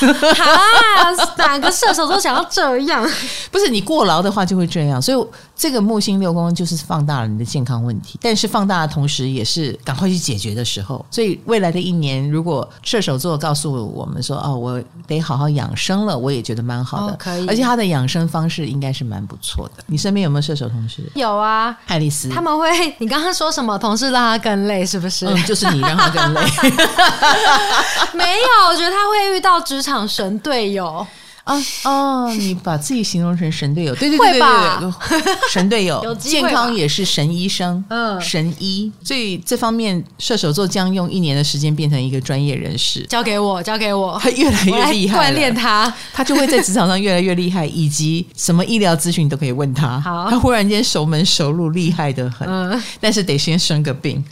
[0.00, 3.06] 啊，哪个射手座想要这样？
[3.50, 5.00] 不是你过劳的话就会这样。
[5.00, 11.04] 所以这个木星六宫就是放大了你的健康问题，但是放大的同时也是赶快去解决的时候。
[11.10, 17.14] 所以未来的一年，如果射手座告诉我们说：“哦，我得好好养生了”，我也觉得蛮好的。
[17.14, 19.82] 哦、可以，而且他的养生方式应该是蛮不错的。
[19.86, 21.02] 你身边有没有射手同事？
[21.14, 22.68] 有啊，爱丽丝，他们会，
[23.00, 23.76] 你刚刚说什么？
[23.78, 25.26] 同事让他更累，是不是？
[25.26, 26.40] 嗯，就是你让他更累。
[28.12, 31.06] 没有，我觉得他会遇到职场神队友。
[31.46, 54.24] 啊哦，你把自己形容成神队友，对对对对对，神队友， 健康也是神医生，嗯，神医，所以这方面射手座将用一年的时间变成一个专业人士，交给我，交给我，他 越来越厉害，锻炼他， 他就会在职场上越来越厉害，以及什么医疗咨询都可以问他，好，他忽然间熟门熟路，厉害的很，嗯，但是得先生个病，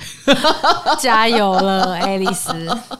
[0.98, 2.52] 加油了，爱丽丝。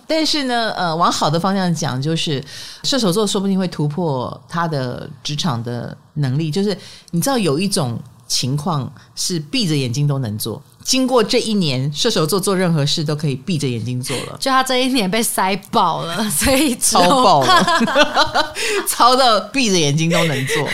[0.07, 2.41] 但是呢，呃，往好的方向讲，就是
[2.85, 4.04] 射手座说不定会突破。
[4.05, 6.77] 或他的职场的能力，就是
[7.13, 10.63] 你知道有一种情况是闭着眼睛都能做。
[10.83, 14.37] 经过这一年，射手座做任何事都可以闭着眼睛做了。
[14.39, 18.55] 就他这一年被塞爆了， 所以超爆了，
[18.87, 20.69] 超到闭着眼睛都能做。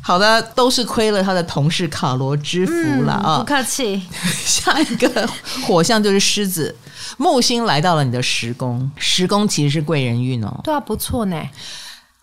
[0.00, 3.38] 好的，都是亏了他的同事卡罗之福了啊！
[3.38, 4.00] 不客气。
[4.44, 5.28] 下一个
[5.66, 6.76] 火象就是狮子，
[7.16, 10.60] 木星来到了你的十宫，十宫其实是贵人运哦。
[10.62, 11.42] 对啊，不错呢。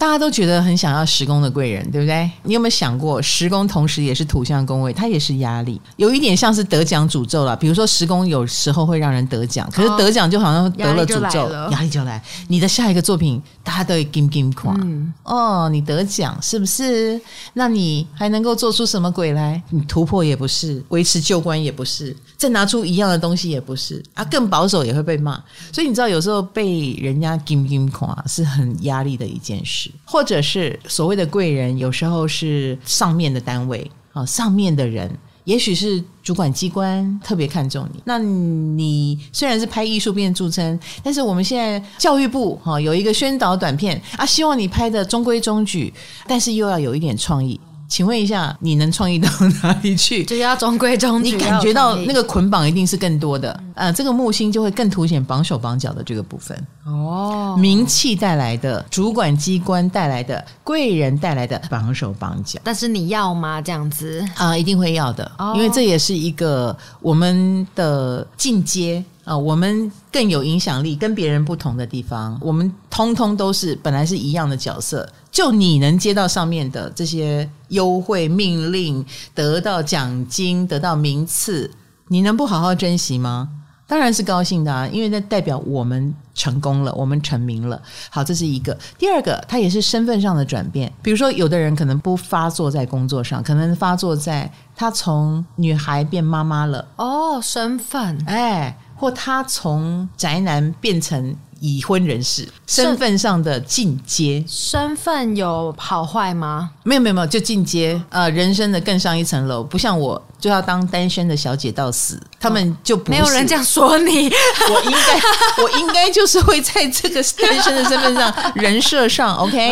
[0.01, 2.27] 大家都觉得很想要十宫的贵人，对不对？
[2.41, 7.55] 你有没有想过，十宫同时也是土象宫位，它也是压力，有一点像是得奖诅咒了。
[7.55, 12.19] 比如说十宫有时候会让人得奖，可是得奖就好像得了诅咒，哦、压力就来。
[12.47, 14.75] 你的下一个作品，大家都会 game game 垮。
[14.81, 17.21] 嗯、哦，你得奖是不是？
[17.53, 19.61] 那你还能够做出什么鬼来？
[19.69, 25.39] 你突破也不是，维持旧观也不是，再拿出一样的东西也不是啊，更保守也会被骂。
[25.71, 29.90] 所以你知道，有时候被人家 game game 垮是很压力的一件事。
[30.05, 35.09] 或者是所谓的贵人，有时候是上面的单位啊，上面的人，
[35.43, 38.01] 也许是主管机关特别看重你。
[38.05, 45.93] 那你虽然是拍艺术片著称，但是我们现在教育部哈有一个宣导短片啊，希望你拍的中规中矩，
[46.27, 47.59] 但是又要有一点创意。
[47.91, 49.29] 请问一下，你能创意到
[49.61, 50.23] 哪里去？
[50.25, 53.51] 就是要中规中矩，你感觉到那个捆绑一定是更多的。
[53.75, 56.57] 嗯、呃，这个木星就会更凸显绑手绑脚的这个部分。
[56.85, 62.61] 哦，名气带来的，主管机关带来的，贵人带来的绑手绑脚。
[62.63, 63.61] 但是你要吗？
[63.61, 69.03] 这样子啊、呃，一定会要的，哦、因为这也是一个我们的进阶。
[69.23, 75.07] 啊、呃，我们更有影响力，跟别人不同的地方，我们通通都是本来是一样的角色。
[75.31, 81.71] 就你能接到上面的这些优惠命令，得到奖金，得到名次，
[82.09, 83.49] 你能不好好珍惜吗？
[83.87, 87.81] 当然是高兴的啊，因为那代表我们成功了，我们成名了。
[88.09, 88.77] 好，这是一个。
[88.97, 90.91] 第二个，它也是身份上的转变。
[91.01, 96.87] 比如说，有的人可能不发作在工作上，可能发作在他从女孩变妈妈了。
[96.97, 98.77] 哦，身份，哎。
[98.95, 106.71] 或他从宅男变成已婚人士，身份上的进阶，身份有好坏吗？
[106.83, 109.63] 没有没有没有，就进阶，呃，人生的更上一层楼。
[109.63, 113.11] 不像我就要当单身的小姐到死，他们就不是。
[113.11, 114.27] 没有人这样说你。
[114.73, 119.71] 我应该我应该就是会在这个单身的身份上 人设上，OK？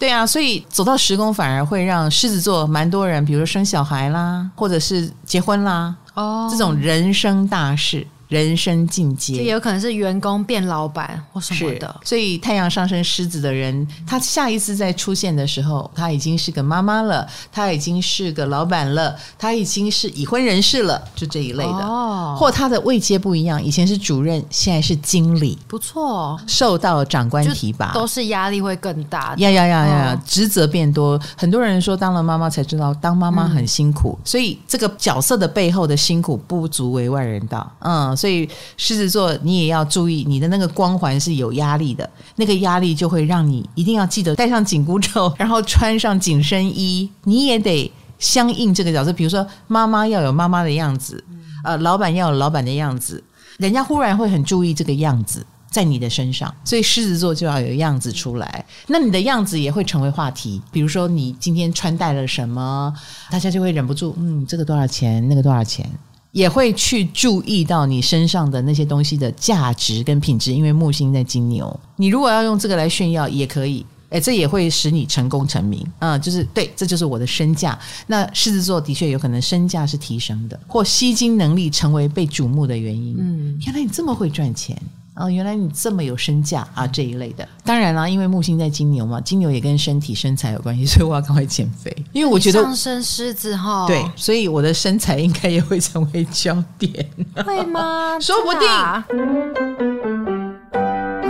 [0.00, 8.04] 对啊，所以走到十宫反而会让狮子座蛮多人，比如说生小孩啦，或者是结婚啦，哦，这种人生大事。
[8.32, 12.00] 人生进阶，也有可能是员工变老板或什么的。
[12.02, 21.70] 所以太阳上升狮子的人，他下一次再出现的时候，他已经是个妈妈了，他已经是个老板了，他已经是已婚人士了，就这一类的。
[21.70, 29.34] 哦，或他的位阶不一样，以前是主任，现在是经理，不错，受到长官提拔，都是压力会更大。
[29.36, 31.20] 呀呀呀呀，职责变多。
[31.36, 37.70] 很多人说当了妈妈才知道当妈妈很辛苦，嗯，所以这个角色的背后的辛苦不足为外人道。
[37.80, 38.16] 嗯。
[38.22, 49.12] 所以狮子座，你也要注意，你的那个光环是有压力的，那个压力就会让你一定要记得戴上紧箍咒，然后穿上紧身衣，你也得相应这个角色。
[49.12, 51.24] 比如说，妈妈要有妈妈的样子，
[51.64, 53.24] 呃，老板要有老板的样子，
[53.58, 58.64] 人家忽然会很注意这个样子在你的身上，所以狮子座就要有样子出来。
[58.86, 62.94] 那你的样子也会成为话题，比如说你今天穿戴了什么，
[63.32, 65.28] 大家就会忍不住，嗯，这个多少钱？
[65.28, 65.90] 那个多少钱？
[66.32, 76.20] 也会去注意到你身上的那些东西的价值跟品质，因为木星在金牛，你如果要用这个来炫耀也可以，诶，这也会使你成功成名啊、嗯！
[76.20, 77.78] 就是对，这就是我的身价。
[78.06, 83.16] 那狮子座的确有可能身价是提升的，或吸金能力成为被瞩目的原因。
[83.18, 84.76] 嗯，原来你这么会赚钱。
[85.14, 86.86] 哦，原来你这么有身价啊！
[86.86, 91.94] 这一类的，当然啦，因为木星在金牛嘛，金牛也跟身体身材有关系，所以我要赶快减肥。
[92.12, 97.06] 因为我觉得上升狮子哈，对，所以我的身材应该也会成为焦点，
[97.44, 98.18] 会吗？
[98.20, 98.66] 说不定。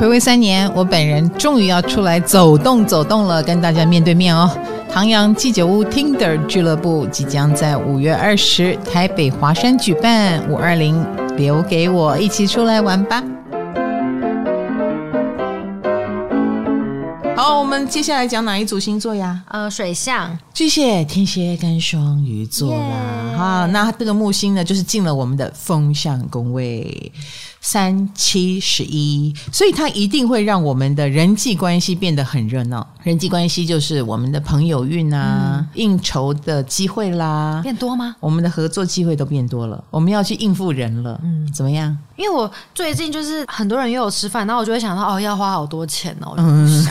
[0.01, 4.49] 回味三年，我本人终于要出来走动走动了，跟大家面对面哦。
[4.89, 11.05] 唐阳鸡酒屋 Tinder 俱乐部即将在五月二十台北华山举办五二零，
[11.37, 13.20] 留给我一起出来玩吧。
[17.43, 19.43] 好，我们接下来讲哪一组星座呀？
[19.49, 23.34] 呃，水象，巨蟹、天蝎跟双鱼座啦。
[23.36, 27.12] 哈那这个木星呢，就是进了我们的风象宫位。
[27.65, 32.85] 三七十一，所以它一定会让我们的人际关系变得很热闹。
[33.05, 38.17] 人际关系就是我们的朋友运啊，嗯、应酬的机会啦，变多吗？
[38.19, 41.21] 我们的合作机会都变多了，我们要去应付人了。
[41.23, 41.97] 嗯，怎么样？
[42.17, 46.35] 因为我最近就是很多人约我吃饭，然后我就会想到哦，要花好多钱哦。
[46.37, 46.85] 嗯，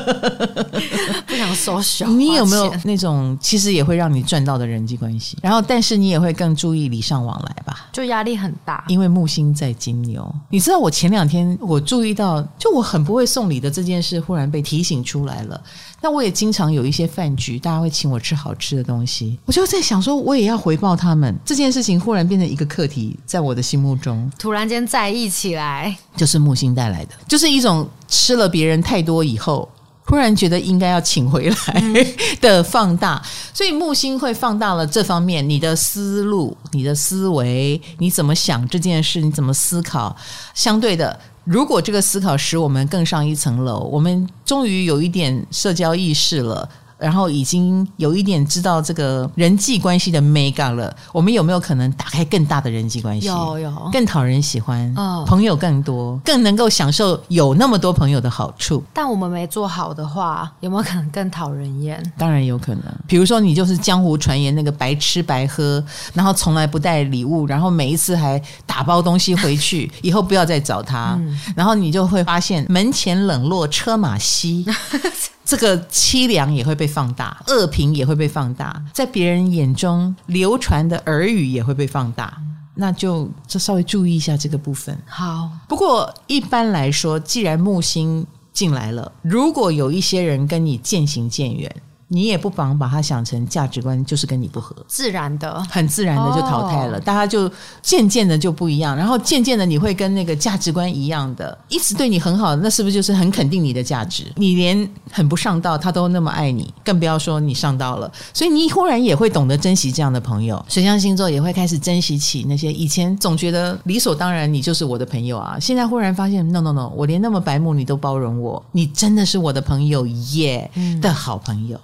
[1.26, 2.06] 不想收小。
[2.08, 5.36] 你有没有那种其实也会让你赚到的人际关系？
[5.42, 7.86] 然后，但是你也会更注意礼尚往来吧？
[7.92, 9.65] 就压力很大，因为木星在。
[9.66, 15.60] 在金牛，你知道我前两天我注意到，就我很不会送礼的这件事，忽然被提醒出来了。
[16.00, 21.34] 那我也经常有一些饭局，大家会请我吃好吃的东西，我就在想说，我也要回报他们。
[21.44, 29.68] 这件事情忽然变成一个课题，在我的心目中突然间在意起来，就是木星带来的，就是一种吃了别人太多以后。
[30.06, 31.84] 突然觉得应该要请回来
[32.40, 33.20] 的放大，
[33.52, 40.16] 所以木星会放大了这方面，你的思路、你的思维，你怎么想这件事，你怎么思考。
[40.54, 46.68] 相对的，如果这个思考使我们更上一层楼，我们终于有一点社交意识了。
[46.98, 50.94] 然后已经有一点知道这个人际关系的美感了。
[51.12, 53.26] 我们有没有可能打开更大的人际关系？
[53.26, 58.82] 有有，更讨人喜欢，哦、朋友更多，更能够享受有那么多朋友的好处。
[58.92, 62.02] 但我们没做好的话，有没有可能更讨人厌？
[62.16, 62.82] 当然有可能。
[63.06, 65.82] 比如说，你就是江湖传言那个白吃白喝，
[66.14, 71.16] 然后从来不带礼物，然后每一次还打包东西回去， 以后不要再找他。
[71.18, 74.64] 嗯、然后你就会发现门前冷落车马稀。
[75.46, 82.36] 这个凄凉也会被放大，恶评也会被放大，在别人眼中流传的耳语也会被放大，
[82.74, 84.98] 那就就稍微注意一下这个部分。
[85.06, 91.74] 好，不过一般来说，既然木星进来了，如果有一些人跟你渐行渐远。
[92.08, 97.50] 你也不妨把它想成价值观就是跟你不合，自然的，很自然的就淘汰了，大家就
[97.82, 104.24] 渐渐的就不一样，然后渐渐的你会跟那个价值观一样的，一直对你很好，那是不是就是很肯定你的价值？
[104.36, 108.10] 你连很不上道他都那么爱你，更不要说你上道了。
[108.32, 121.76] 所以你忽然也会懂得珍惜这样的朋友，水象星座也会开始珍惜起那些以前总觉得理所当然你就是我的朋友啊，现在忽然发现 no no no，我连那么白目你都包容我，你真的是我的朋友耶、yeah, 的好朋友。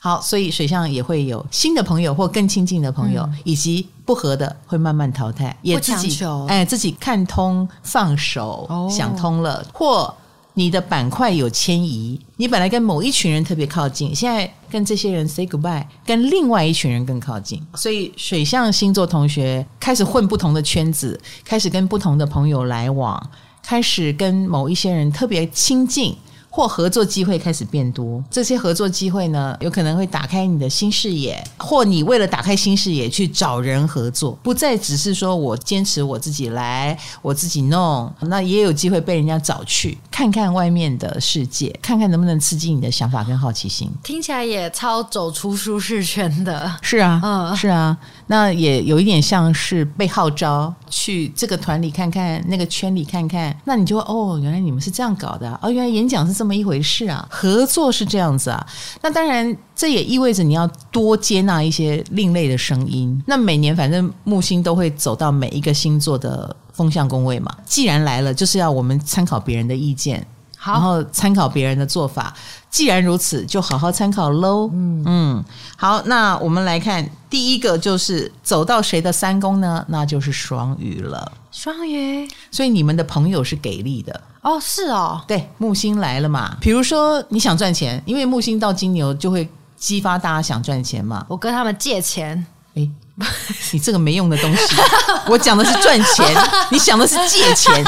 [0.00, 10.14] 好，所以水象也会有新的朋友或更亲近的朋友，嗯、以及不合的会慢慢淘汰，也自己哎自己看通放手，哦、想通了，或
[10.54, 23.30] 你的板块有迁移，你本来跟某一群人特别靠近，现在跟这些人 say goodbye，跟另外一群人更靠近，所以水象星座同学开始混不同的圈子，开始跟不同的朋友来往，
[23.62, 26.16] 开始跟某一些人特别亲近。
[26.56, 39.98] 或合作机会开始变多，这些合作机会呢，有可能会打开你的新视野，或你为了打开新视野去找人合作，不再只是说我坚持我自己来，我自己弄，那也有机会被人家找去。
[40.16, 43.90] 看看外面的世界，看看能不能刺激你的想法跟好奇心。
[44.02, 46.74] 听起来也超走出舒适圈的。
[46.80, 47.94] 是啊，嗯，是啊，
[48.28, 56.36] 那也有一点像是被号召去这个团里看看，那个圈里看看，那你就哦，原来你们是这样搞的，哦，原来演讲是。
[56.36, 58.66] 这么一回事啊，合作是这样子啊。
[59.00, 63.22] 那当然，这也意味着你要多接纳一些另类的声音。
[63.26, 67.50] 那每年反正木星都会走到每一个星座的风向宫位嘛。
[67.64, 70.24] 既然来了，就是要我们参考别人的意见，
[70.56, 72.34] 好然后参考别人的做法。
[72.70, 74.68] 既然如此，就好好参考喽。
[74.72, 75.44] 嗯嗯，
[75.76, 79.82] 好，那我们来看第一个，就是走到谁的三宫呢？
[79.88, 81.32] 那就是双鱼了。
[81.50, 84.20] 双鱼，所以你们的朋友是给力的。
[84.42, 86.58] 哦，是哦，对，木星来了嘛。
[86.60, 91.24] 比如说你想赚钱，因为木星到金牛就会激发大家想赚钱嘛。
[91.28, 92.90] 我跟他们借钱，诶
[93.72, 94.76] 你这个没用的东西！
[95.26, 96.26] 我讲的是赚钱，
[96.70, 97.82] 你想的是借钱。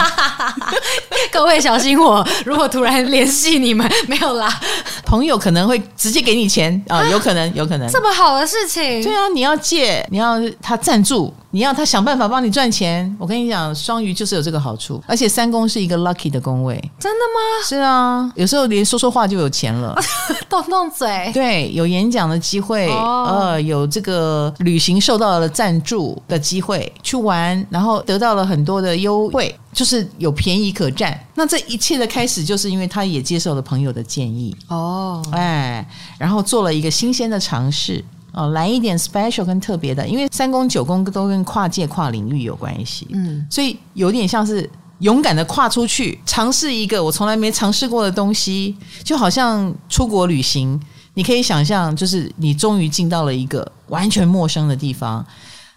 [1.31, 4.59] 各位小心我，如果突然联系你们，没有啦。
[5.05, 7.91] 朋友可能会直接给你钱啊，有可能，有可能。
[7.91, 11.35] 这么好的事情，对啊，你要借，你要他赞助。
[11.51, 17.67] 你要他想办法帮你赚钱，我跟你讲，双鱼就是有这个好处，而且三宫是一个 lucky 的宫位，真的吗？
[17.67, 19.99] 是啊，有时候连说说话就有钱了，
[20.51, 31.19] 动动嘴，对，有演讲的机会，哦、呃，有这个旅行受到了赞助的机会，去玩，然后得到了很多的优惠，就是有便宜可占。
[31.35, 35.87] 那这一切的开始，就是因为他也接受了朋友的建议，哦，哎，
[36.19, 38.05] 然后做了一个新鲜的尝试。
[38.39, 44.71] 哦，来一点 special 跟特别的，因为三宫九宫都跟跨界跨领域有关系，嗯，所以有点像是
[45.01, 50.81] 勇敢的跨出去，尝试一个我从来没尝试过的东西，就好像出国旅行，
[51.15, 55.27] 你可以想象，就是你终于进到了一个完全陌生的地方。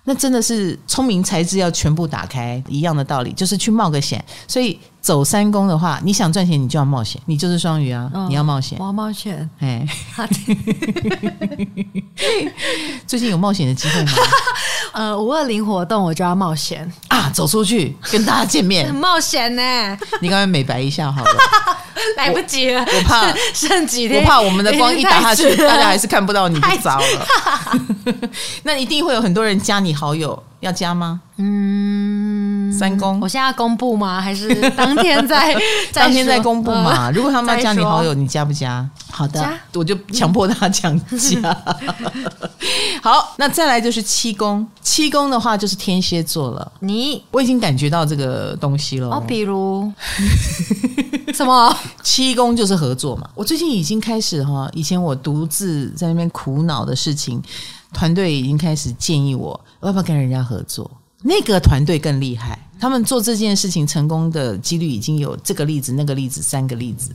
[0.03, 4.24] 那真的是聪明才智要全部打开，一样的道理，就是去冒个险。
[4.47, 7.20] 所以走三宫的话，你想赚钱，你就要冒险。
[7.26, 9.49] 你就是双鱼啊，哦、你要冒险，我要冒险。
[9.60, 9.84] 哎，
[13.08, 14.12] 最近有冒险的机会吗？
[14.93, 19.97] 呃，五二零活动我就要冒险啊，走出去跟大家见面， 冒险呢。
[20.22, 21.32] 你刚才美白一下好了。
[22.18, 27.28] 来不及了，我，我怕剩几天，我怕我们的光一打下去，大家还是看不到你，就糟了。
[28.64, 31.22] 那一定会有很多人加你好友，要加吗？
[31.38, 32.41] 嗯，
[32.72, 34.22] 三公，我现在要公布吗？
[34.22, 35.55] 还是当天在
[35.93, 37.05] 当天在公布嘛？
[37.05, 38.88] 呃、如果他们要加你好友，你加不加？
[39.11, 41.55] 好的，我就强迫他讲加。
[43.01, 46.72] 好，那再来就是七公，七公的话就是天蝎座了。
[46.80, 49.09] 你，我已经感觉到这个东西了。
[49.09, 49.91] 哦，比如。
[51.34, 51.76] 什么？
[52.03, 53.30] 七公就是合作嘛。
[53.34, 57.41] 我最近已经开始哈，以前我独自在那边苦恼的事情，
[57.93, 60.89] 团队已经开始建议我，我要不要跟人家合作？
[61.22, 67.11] 那个团队更厉害，他们做这件事情成功的几率已经有这个例子、那个例子、三个例子。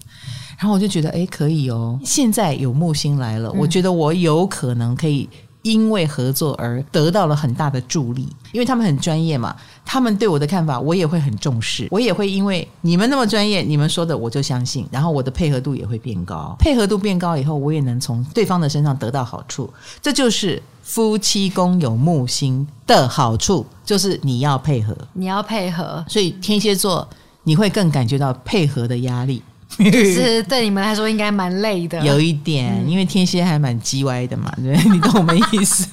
[0.58, 1.98] 然后我就觉得，哎，可以哦。
[2.04, 5.28] 现在有木星来了，我觉得我有可能可以。
[5.62, 9.56] 因为合作而得到了很大的助力，因为他们很专业嘛，
[9.86, 19.72] 他们对我的看法我也会很重视，我也会因为你们那么专业，你们说的我就相信，然后我的配合度也会变高，配合度变高以后，我也能从对方的身上得到好处，
[20.02, 27.08] 这就是夫妻宫有木星的好处，就是你要配合，你要配合，所以天蝎座
[27.44, 29.40] 你会更感觉到配合的压力。
[29.78, 35.86] 就是 对你们来说应该蛮累的，有一点，嗯、因为天蝎还蛮叽歪的嘛， 对，你懂我们意思。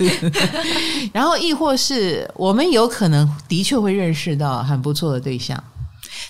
[1.11, 5.61] 然后亦或是我们有可能的确会认识到很不错的对象，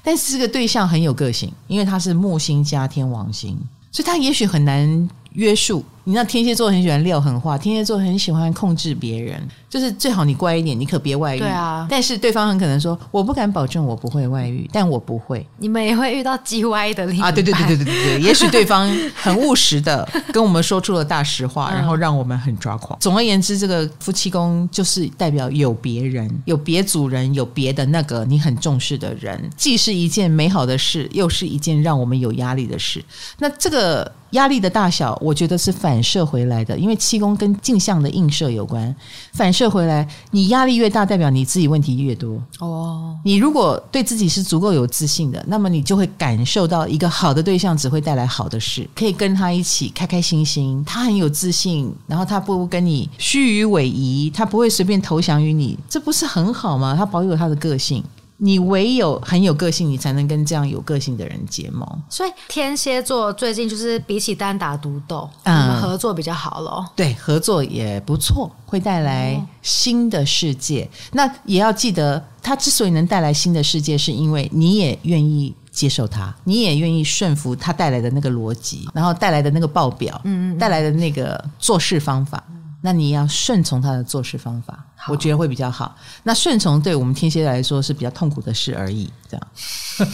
[0.03, 3.57] 但是这个对象很有个性，因为他是木星加天王星，
[3.91, 5.83] 所以他也许很难约束。
[6.05, 11.39] 你知道天蝎座很喜欢撂狠话，天蝎座很喜欢控制别人，就是最好你乖一点，你可别外遇。
[11.39, 15.47] 对啊，但是对方很可能说，我不敢保证我不会外遇，但我不会。
[15.59, 17.05] 你们也会遇到叽歪的。
[17.21, 22.99] 啊，对对对对对对对， 也许对方很务实的跟我们说出了大实话，然后让我们很抓狂。
[22.99, 33.01] 总而言之，这个夫妻宫就是代表有别人、有别组人、有别的那个你很重视的人，既是一件美好的事，又是一件让我们有压力的事。
[33.39, 34.11] 那这个。
[34.33, 38.95] 压力的大小，我觉得是反射回来的，因为气功跟镜像的映射有关。
[39.31, 42.41] 反射回来，你压力越大，代表你自己问题越多。
[42.59, 50.83] 哦，你如果对自己是足够有自信的，那么你就会感受到一个好的对象只会带来好的事，可以跟他一起开开心心。
[50.85, 56.95] 他很有自信，然后他不跟你虚与委蛇，他不会随便投降于你，这不是很好吗？
[56.97, 58.03] 他保有他的个性。
[58.37, 61.87] 你唯有很有个性，你才能跟这样有个性的人结盟。
[62.09, 66.85] 所以天蝎座最近就是比起单打独斗，嗯，合作比较好咯。
[66.95, 70.89] 对，合作也不错，会带来新的世界。
[70.91, 71.09] 嗯。
[71.13, 82.43] 那也要记得，他之所以能带来新的世界，是因为你也愿意接受他，你也愿意顺服他带来的那个逻辑，然后带来的那个报表，嗯，带来的那个做事方法。
[82.85, 85.95] 那你要顺从他的做事方法，我觉得会比较好。
[86.23, 89.47] 那顺从对我们天蝎来说是比较痛苦的事而已，这样。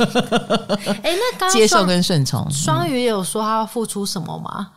[1.04, 4.70] 哎，那接受跟顺从，双鱼有说他要付出什么吗？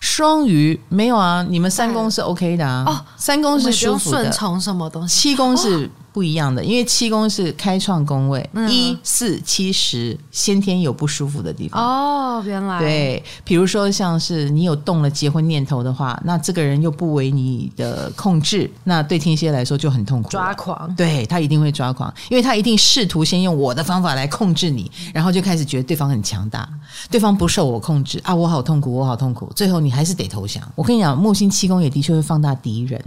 [0.00, 2.84] 双鱼没有啊，你们三宫是 OK 的啊。
[2.86, 4.22] 哦，三宫是舒服的。
[4.22, 5.20] 顺从什么东西？
[5.20, 5.86] 七宫是。
[5.86, 26.68] 哦不一样的，因为七宫是开创宫位，一四七十先天有不舒服的地方哦，原来对，比如说像是你有动了结婚念头的话，那这个人又不为你的控制，那对天蝎来说就很痛苦，抓狂，对，他一定会抓狂，因为他一定试图先用我的方法来控制你，然后就开始觉得对方很强大，
[27.10, 30.62] 对方不受我控制啊，我好痛苦，我好痛苦，最后你还是得投降。
[30.74, 33.02] 我跟你讲，木星七宫也的确会放大敌人，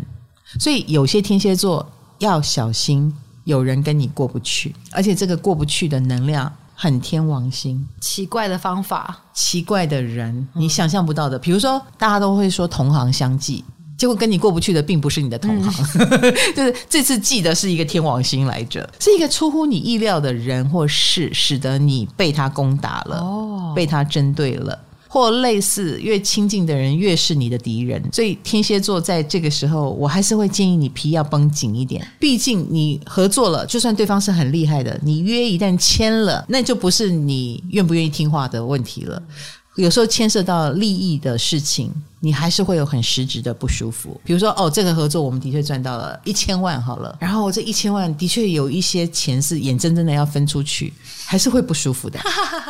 [0.59, 1.85] 所以有些天蝎座。
[2.19, 3.13] 要小心，
[3.43, 11.37] 有人跟你过不去，而且这个过不去的能量很天王星，奇怪的方法，奇怪的人，你想象不到的。
[11.37, 13.65] 比如说，大家都会说同行相忌，
[13.97, 24.79] 结果跟你过不去的并不是你的同行，嗯、 就是这次记的是一个天王星来着，是一个出乎你意料的人或事，使得你被他攻打了，哦，被他针对了。
[25.07, 32.03] 或类似，越亲近的人越是你的敌人，所以天蝎座在这个时候，我还是会建议你皮要绷紧一点。
[32.19, 39.21] 毕竟你合作了，就算对方是很厉害的，你约一旦签了，那就不是你愿不愿意听话的问题了。
[39.75, 44.19] 有时候牵涉到利益的事情，你还是会有很实质的不舒服。
[44.23, 50.93] 比如说，哦，这个合作我们的确赚到了一千万，好了，然后这一千万的确有一些钱是眼睁睁的要分出去，
[51.33, 52.19] 还是会不舒服的。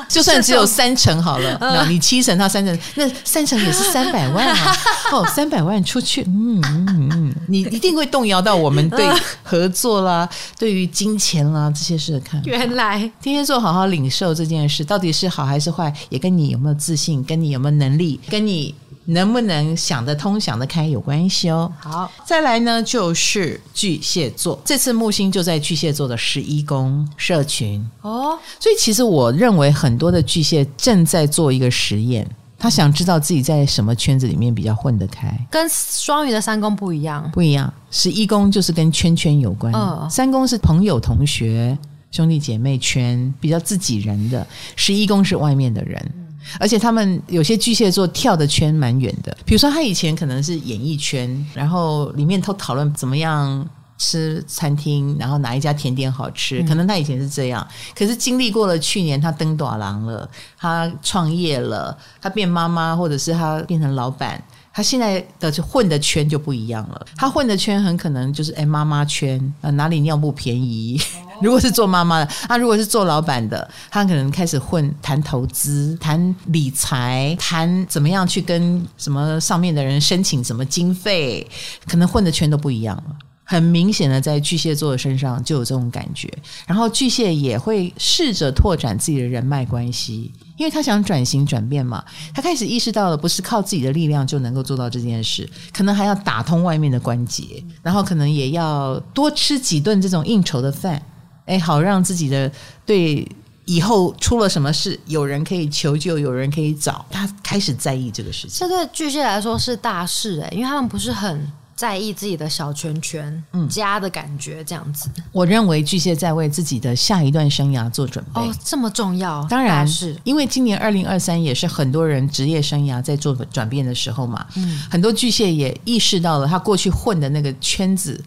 [0.07, 4.73] 就算只有三成好了， 那你七成，他三成，那三成也是三百万啊。
[5.11, 9.05] 哦，三百万出去，嗯嗯嗯， 你一定会动摇到我们对
[9.43, 12.47] 合作啦，对于金钱啦这些事的看法。
[12.47, 18.73] 原来天蝎座好好领受这件事，到底是好还是坏，也跟你有没有自信，跟你有没有能力，跟你
[19.05, 21.71] 能不能想得通、想得开有关系哦。
[21.79, 27.85] 好，再来呢，就是巨蟹座，这次木星就在巨蟹座的十一宫社群。
[28.01, 32.25] 哦，所以其实我认为很多的巨蟹正在做一个实验，
[32.57, 37.71] 他想知道自己在什么圈子里面比较混得开，跟双鱼的三宫不一样，不一样。
[37.91, 41.77] 十一宫就是跟圈圈有关，嗯，三宫是朋友、同学、
[42.09, 46.11] 兄弟姐妹圈，比较自己人的，十一宫是外面的人。
[46.59, 53.67] 而且他们有些巨蟹座跳的圈蛮远的，比如说他以前可能是演艺圈，然后里面都讨论怎么样
[53.97, 57.65] 吃餐厅，然后哪一家甜点好吃，可能他以前是这样。
[57.95, 64.43] 可是经历过了去年他登短廊了，他创业了，他变妈妈，或者是他变成老板，
[64.73, 67.05] 他现在的混的圈就不一样了。
[67.15, 70.99] 他混的圈很可能就是哎妈妈圈啊，哪里尿布便宜。
[71.41, 81.45] 如果是做妈妈的，他如果是做老板的，他可能开始混谈投资、谈理财、谈怎么样去跟什么上面的人申请什么经费，
[81.87, 83.15] 可能混的圈都不一样了。
[83.53, 86.27] 很明显的，在巨蟹座的身上就有这种感觉。
[86.65, 92.03] 然后巨蟹也会试着拓展自己的人脉关系，因为他想转型转变嘛。
[92.33, 100.99] 他开始意识到了，不是靠自己的力量就能够做到这件事，可能还要打通外面的关节，然后可能也要多吃几顿这种应酬的饭。
[101.45, 102.51] 哎，好让自己的
[102.85, 103.27] 对
[103.65, 108.67] 以后出了什么事，有人可以求救，有人可以找，他开始在意这个事情。
[108.67, 115.09] 这对巨蟹来说是大事哎，因为他们不是很在意自己的小圈圈、嗯、家的感觉这样子。
[115.31, 118.41] 我认为巨蟹在为自己的下一段生涯做准备。
[118.41, 119.45] 哦，这么重要？
[119.49, 124.45] 当然是，因为今年二零二三也是很多人职业生涯在做转变的时候嘛。
[124.55, 128.23] 嗯，很多巨蟹也意识到了他过去混的那个圈子。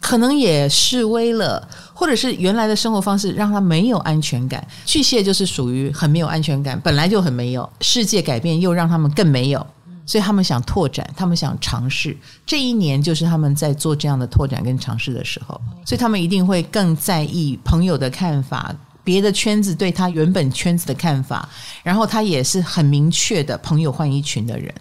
[0.00, 4.66] 可能也示威了，或者是原来的生活方式让他没有安全感。
[4.84, 9.64] 巨蟹就是属于很没有安全感，本来就很没有，世界改变又让他们更没有，
[10.04, 12.16] 所以他们想拓展，他们想尝试。
[12.44, 18.74] 这一年就是他们在做这样的拓展跟尝试的时候，所以他们一定会更在意朋友的看法，
[19.04, 21.48] 别的圈子对他原本圈子的看法，
[21.82, 24.74] 然后他也是很明确的朋友换一群的人。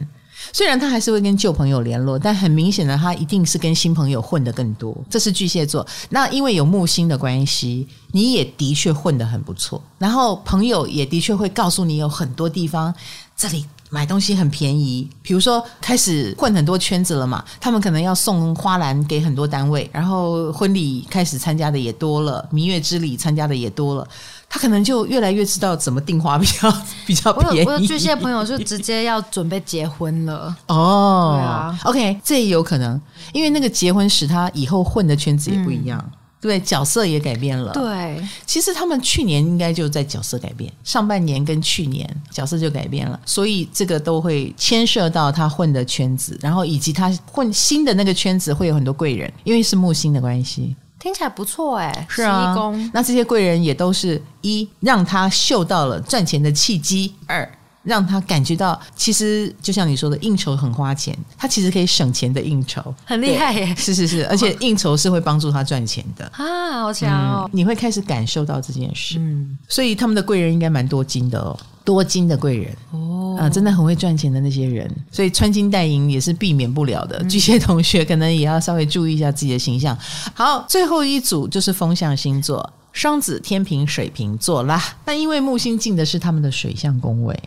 [0.52, 4.96] 虽然他还是会跟旧朋友联络，但很明显的，他一定是跟新朋友混得更多。
[5.08, 5.86] 这是巨蟹座。
[6.10, 9.82] 那因为有木星的关系，你也的确混得很不错。
[10.00, 12.94] 然后朋友也的确会告诉你有很多地方，
[13.38, 15.08] 这里买东西很便宜。
[15.22, 24.08] 比如说开始混很多圈子了嘛，他们可能要送花篮给很多单位，然后婚礼开始参加的也多了，蜜月之礼参加的也多了。
[24.54, 26.74] 他可能就越来越知道怎么订花比较
[27.08, 27.68] 比较便宜。
[27.68, 33.00] 我有巨蟹朋友就直接要准备结婚了哦，对啊，OK，这也有可能，
[33.34, 36.12] 因为那个结婚使他以后混的圈子也不一样，嗯、
[36.42, 37.72] 对，角色也改变了。
[37.72, 50.76] 对，其实他们去年应该就在角色改变，上半年跟去年角色就改变了，所以这个都会牵涉到他混的圈子，然后以及他混新的那个圈子会有很多贵人，因为是木星的关系。
[51.00, 52.56] 听起来不错哎，是啊，
[52.94, 57.48] 那这些贵人也都是一让他嗅到了赚钱的契机，二
[57.84, 66.26] 让他感觉到其实就像你说的应酬很花钱，他其实可以省钱的应酬，很厉害耶，是是是，而且应酬是会帮助他赚钱的。
[66.34, 71.58] 啊，好强哦、嗯，你会开始感受到这件事，嗯，所以他们的贵人应该蛮多金的哦。
[71.84, 72.72] 多金的贵人。
[72.92, 77.18] 哦，啊，真的很会赚钱的那些人，所以穿金戴银也是避免不了的。
[77.18, 79.98] 嗯、巨蟹同学可能也要稍微注意一下自己的形象。
[80.36, 84.80] 好，最后一组就是风象星座，双子、天平、水瓶座啦。
[85.04, 87.38] 但因为木星进的是他们的水象宫位，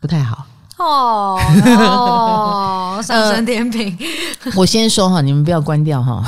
[0.00, 0.46] 不太好
[0.78, 1.40] 哦。
[1.76, 3.96] 哦，上升天平、
[4.44, 6.22] 呃， 我先说哈，你们不要关掉哈。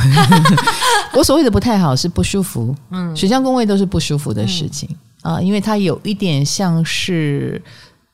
[1.14, 4.88] 我所谓的不太好是不舒服，嗯，水象宫位都是不舒服的事情。
[4.90, 7.62] 嗯啊，因为它有一点像是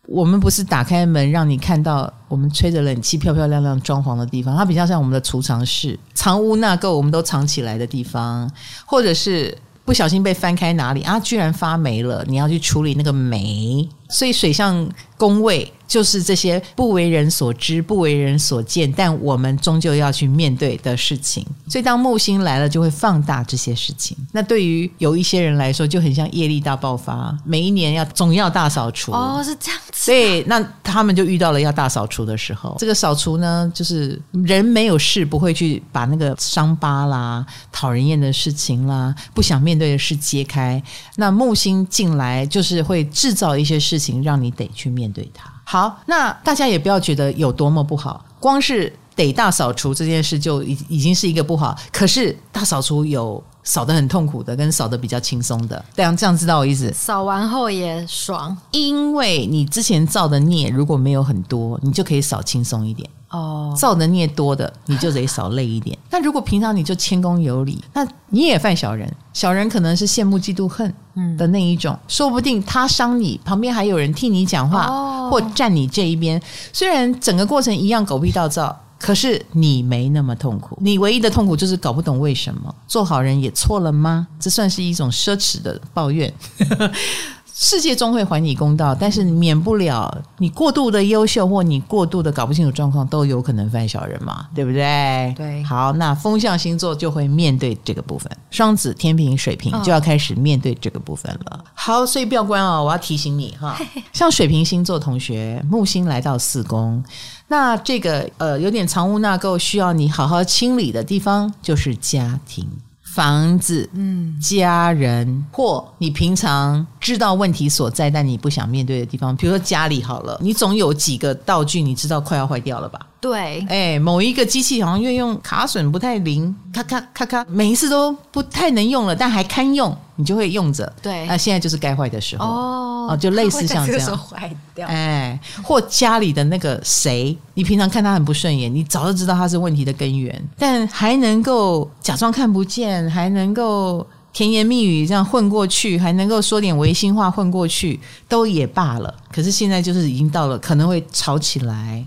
[0.08, 8.50] 我们不是打开门让你看到我们吹着冷气漂漂亮亮装潢的地方，它比较像我们的储藏室，藏污纳垢我们都藏起来的地方，
[8.84, 15.72] 或者是不小心被翻开哪里啊，居然发霉了，你要去处理那个霉，所以水象宫位。
[15.86, 21.46] 就是这些不为人所知、不为人所见，但我们终究要去面对的事情。
[21.68, 24.16] 所以，当木星来了，就会放大这些事情。
[24.32, 29.12] 那对于有一些人来说，就很像业力大爆发，每一年要总要大扫除。
[29.12, 29.92] 哦，是这样子。
[29.92, 32.76] 所以，那他们就遇到了要大扫除的时候。
[32.78, 40.82] 这个扫除呢，就是人没有事不会去把那个伤疤啦、讨人厌的事情啦、不想面对的事揭开。
[41.16, 45.52] 那木星进来，就是会制造一些事情，让你得去面对它。
[45.68, 51.76] 好，那大家也不要觉得有多么不好，光是得大扫除这件事就已已经是一个不好。
[51.92, 56.92] 可是大扫除有扫得很痛苦的，跟扫得比较轻松的，这样这样知道我意思？
[56.92, 63.10] 扫完后也爽，因为你之前造的孽如果没有很多，你就可以扫轻松一点。
[63.36, 65.96] 哦，造的孽多的，你就得少累一点。
[66.10, 69.12] 那如果平常你就谦恭有礼，那你也犯小人。
[69.32, 70.92] 小人可能是羡慕、嫉妒、恨
[71.36, 76.40] 的那一种，嗯、说不定他伤你，旁边还有人替你讲话，哦、或站你这一边。
[76.72, 80.78] 虽然整个过程一样狗屁倒灶，可是你没那么痛苦。
[80.80, 84.26] 你唯一的痛苦就是搞不懂为什么做好人也错了吗？
[84.40, 86.32] 这算是一种奢侈的抱怨。
[87.58, 95.32] 世界终会还你公道，但是免不了你过度的优秀或你过度的搞不清楚状况，都有可能犯小人嘛，对不对？
[95.34, 95.64] 对。
[95.64, 101.56] 好，那风象星座就会面对这个部分，双子、天平、水瓶就要开始面对这个部分了。
[101.56, 103.74] 哦、好，所以不要关哦，我要提醒你哈，
[104.12, 107.02] 像水瓶星座同学，木星来到四宫，
[107.48, 112.68] 那这个呃有点藏污纳垢，需要你好好清理的地方就是家庭。
[113.16, 123.00] 房子、嗯，家人，或你平常知道问题所在，但你不想面对的地方，比如说家里好了，你总有几个道具，你知道快要坏掉了吧？
[123.26, 130.90] 对，哎，某一个机器好像越用卡榫不太灵，咔咔咔咔，每一次都不太能用了，但还堪用，你就会用着。
[131.02, 134.86] 对，那现在就是该坏的时候哦，哦，就类似像这样，坏掉。
[134.86, 147.98] 哎，或家里的那个谁，你平常看他很不顺眼，你早就知道他是问题的根源，但还能够假装看不见，还能够甜言蜜语这样混过去，还能够说点违心话混过去，
[148.28, 149.12] 都也罢了。
[149.32, 152.06] 可是现在就是已经到了可能会吵起来。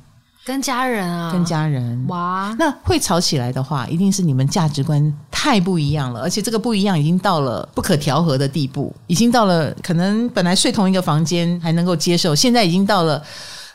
[0.50, 13.22] 跟家人啊，跟家人哇，那会吵起来的话，一定是你们价值观太不一样了，而且这个不一样已经到了不可调和的地步，已经到了可能本来睡同一个房间还能够接受，现在已经到了。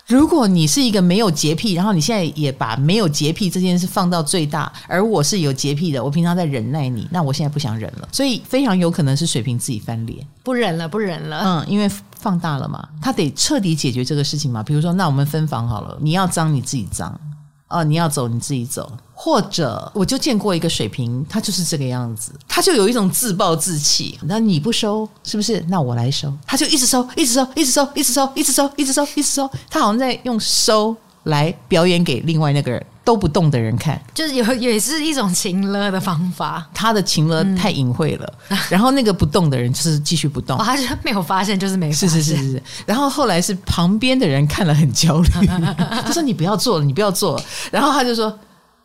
[0.07, 11.41] 如果你是一个没有洁癖，然后你现在也把没有洁癖这件事放到最大，而我是有洁癖的，我平常在忍耐你，那我现在不想忍了，所以非常有可能是水瓶自己翻脸，不忍了，不忍了。
[11.43, 14.63] 嗯，因为放大了嘛，他得彻底解决这个事情嘛。
[14.63, 17.19] 比如说，那我们分房好了，你要脏你自己脏。
[17.75, 24.17] 哦，你要走你自己走，或者我就见过一个水瓶，他就是这个样子，他就有一种自暴自弃。
[24.23, 25.61] 那你不收是不是？
[25.69, 32.87] 那我来收，他就一直收，一直收，一直收，一直收，一直收，一直收，一直收，他好像在用收来表演给另外那个人。
[33.05, 36.67] 都不动的人看，就是有也是一种情勒的方法。
[36.73, 42.09] 他的情勒太隐晦了，嗯、然后那个不动的人就是继续不动，哦、 他就没有发现，就是没发现。
[42.09, 42.63] 是是是是。
[42.87, 45.29] 然后后来是旁边的人看了很焦虑，
[45.77, 48.37] 他说：“你不要做了，你不要做了。”然后他就说：“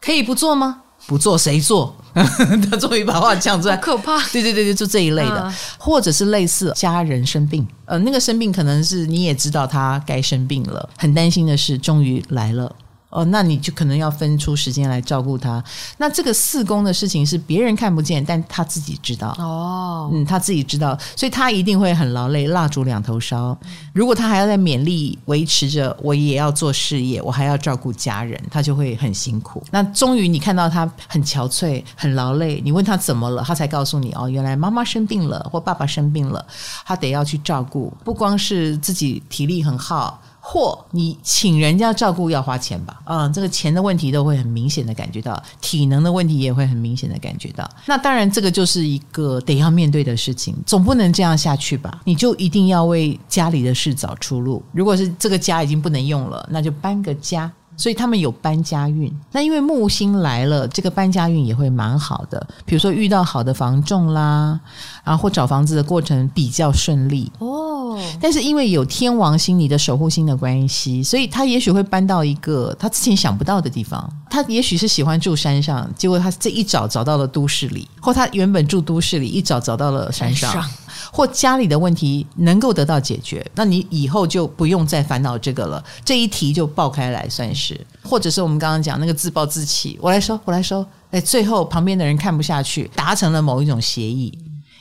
[0.01, 0.81] 可以不做吗？
[1.07, 4.19] 不做谁做？” 他终于把话讲出来，可怕。
[4.33, 12.75] 对对对对，就这一类的，嗯、或者是类似家人生病，呃，那个生病可能是你也知道他该生病了，很担心的是终于来了。
[13.09, 15.63] 哦，那你就可能要分出时间来照顾他。
[15.97, 19.35] 那这个四宫的事情是别人看不见，但他自己知道。
[19.39, 23.57] 哦，嗯，他自己知道，所以他一定会很劳累，蜡烛两头烧。
[23.93, 29.63] 如果他还要在勉力维持着，我也要做事业，我还要照顾家人，他就会很辛苦。
[29.71, 36.45] 那终于你看到他很憔悴、很劳累，你问他怎么了，他才告诉你哦，原来妈妈生病了，或爸爸生病了，
[36.85, 37.91] 他得要去照顾。
[38.03, 40.21] 不光是自己体力很耗。
[40.51, 47.69] 或你请人家照顾要花钱吧，嗯，这个钱的问题都会很明显的感觉到，体能的问题也会很明显的感觉到。
[47.85, 52.01] 那当然，这个就是一个得要面对的事情，总不能这样下去吧？
[52.03, 54.63] 你就一定要为家里的事找出路。
[54.71, 57.51] 如果是这个家已经不能用了，那就搬个家。
[57.79, 62.45] 所以他们有搬家运，那因为木星来了，这个搬家运也会蛮好的。
[62.65, 64.59] 比如说遇到好的房仲啦，
[65.01, 67.97] 然后或找房子的过程比较顺利哦。
[68.19, 74.11] 但是因为有天王星你的守护星的关系，所以他也许会搬到一个他之前想不到的地方。
[74.29, 80.63] 他也许是喜欢住山上，结果他这一找找到了都市里，或他原本住都市里，一找找到了山上。
[81.11, 85.83] 或家里的问题能够得到解决，那你以后就不用再烦恼这个了。
[86.05, 90.85] 这一题就爆开来算是，或者是我们刚刚讲那个自暴自弃，我来说，我来说。
[91.11, 94.31] 哎，最后旁边的人看不下去，达成了某一种协议。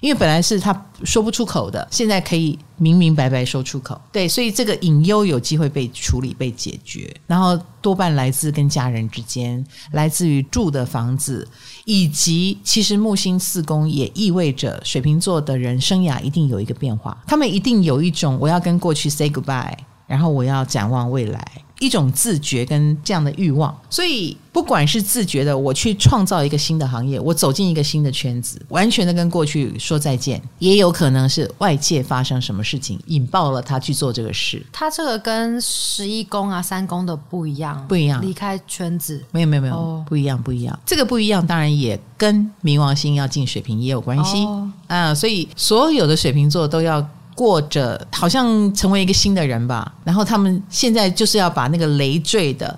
[0.00, 4.00] 因为本来是他说不出口的，现在可以明明白白说出口。
[4.12, 7.14] 对，所以这个隐忧有机会被处理、被解决。
[7.26, 11.46] 然后多半来自跟家人之间，来自于住的房子，
[11.84, 17.16] 以及其实木星四宫也意味着水瓶座的人生涯一定有一个变化。
[17.26, 19.74] 他们一定有一种我要跟过去 say goodbye，
[20.06, 21.46] 然后我要展望未来。
[21.78, 34.64] 一种自觉跟这样的欲望，所以不管是自觉的，我去创造一个新的行业，我走进一个新的圈子，完全的跟过去说再见，也有可能是外界发生什么事情引爆了他去做这个事。
[34.72, 40.78] 他这个跟十一宫啊、三宫的不一样，不一样，离开圈子，没有没有没有，哦、不一样不一样。
[40.84, 45.14] 这个不一样，当然也跟冥王星要进水瓶也有关系啊、哦呃。
[45.14, 47.08] 所以所有的水瓶座都要。
[47.38, 52.76] 过着好像成为一个新的人吧，然后他们现在就是要把那个累赘的、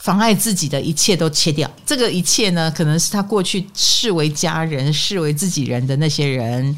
[0.00, 1.70] 妨碍自己的一切都切掉。
[1.86, 6.76] 这个一切呢，可能是他过去视为家人、视为自己人的那些人，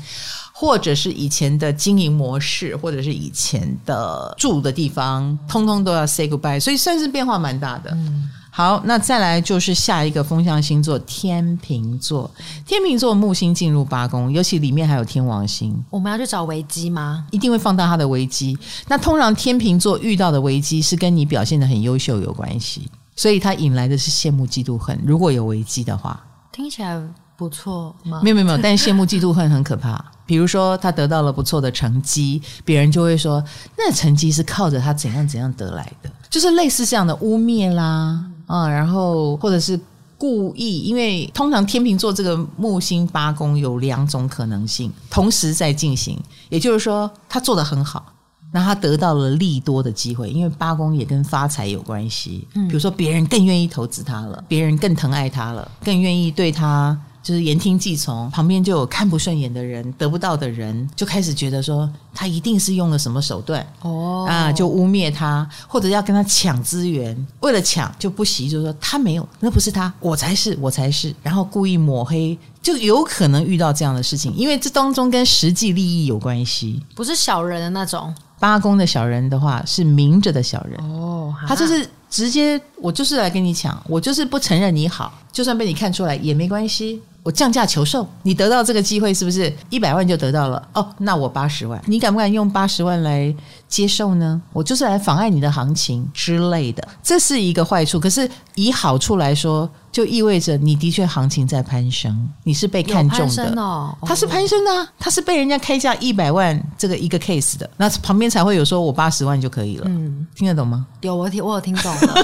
[0.52, 6.60] 或者是以前的经营模式，或者是以前的住的地方，通通都要 say goodbye。
[6.60, 7.90] 所以算是变化蛮大的。
[7.94, 12.30] 嗯好，那再来就是下一个风象星座天秤座。
[12.64, 15.74] 天秤座木星进入八宫，尤其里面还有天王星。
[15.90, 17.26] 我们要去找危机吗？
[17.32, 18.56] 一定会放大他的危机。
[18.86, 24.96] 那通常天秤座遇到的危机是跟你表现的很优秀有关系，所以他引来的是羡慕、嫉妒、恨。
[25.04, 26.96] 如果有危机的话，听起来
[27.36, 28.20] 不错吗？
[28.22, 30.12] 没有没有没有，但是羡慕、嫉妒、恨很可怕。
[30.24, 33.42] 比如说他得到了不错的成绩，别人就会说
[33.76, 38.24] 那成绩是靠着他怎样怎样得来的，就是类似这样的污蔑啦。
[38.46, 39.78] 啊、嗯，然后或者是
[40.16, 46.18] 故意，因为通常天秤座这个木星八宫有两种可能性同时在进行，
[46.48, 48.12] 也就是说他做得很好，
[48.52, 52.46] 那他得到了利多的机会，因为八宫也跟发财有关系。
[52.54, 78.14] 嗯，比如说别人更愿意投资他了，别人更疼爱他了，更愿意对他就是言听计从，旁边就有看不顺眼的人，得不到的人，就开始觉得说他一定是用了什么手段哦啊，就污蔑他，或者要跟他抢资源，为了抢就不惜，就是说他没有，那不是他，我才是，我才是，然后故意抹黑，就有可能遇到这样的事情，因为这当中跟实际利益有关系，不是小人的那种。
[78.38, 87.00] 八公的小人的话是明着的小人哦，他就是直接我就是来跟你抢，我就是不承认你好，就算被你看出来也没关系。
[87.24, 90.68] 我降价求售，你得到这个机会是不是一百万就得到了？
[90.74, 93.34] 哦，那我八十万，你敢不敢用八十万来
[93.74, 94.40] 接受呢？
[94.52, 97.98] 我就是来妨碍你的行情之类的，这是一个坏处。
[97.98, 103.92] 可是以好处来说，就意味着你的确行情在攀升，你是被看中的哦。
[104.02, 109.86] 它是攀升的啊，它是被人家开价一百万这个一个 case 的，那旁边才会有说我八十万就可以了。
[109.88, 110.86] 嗯，听得懂吗？
[111.00, 112.14] 有我听，我有听懂了。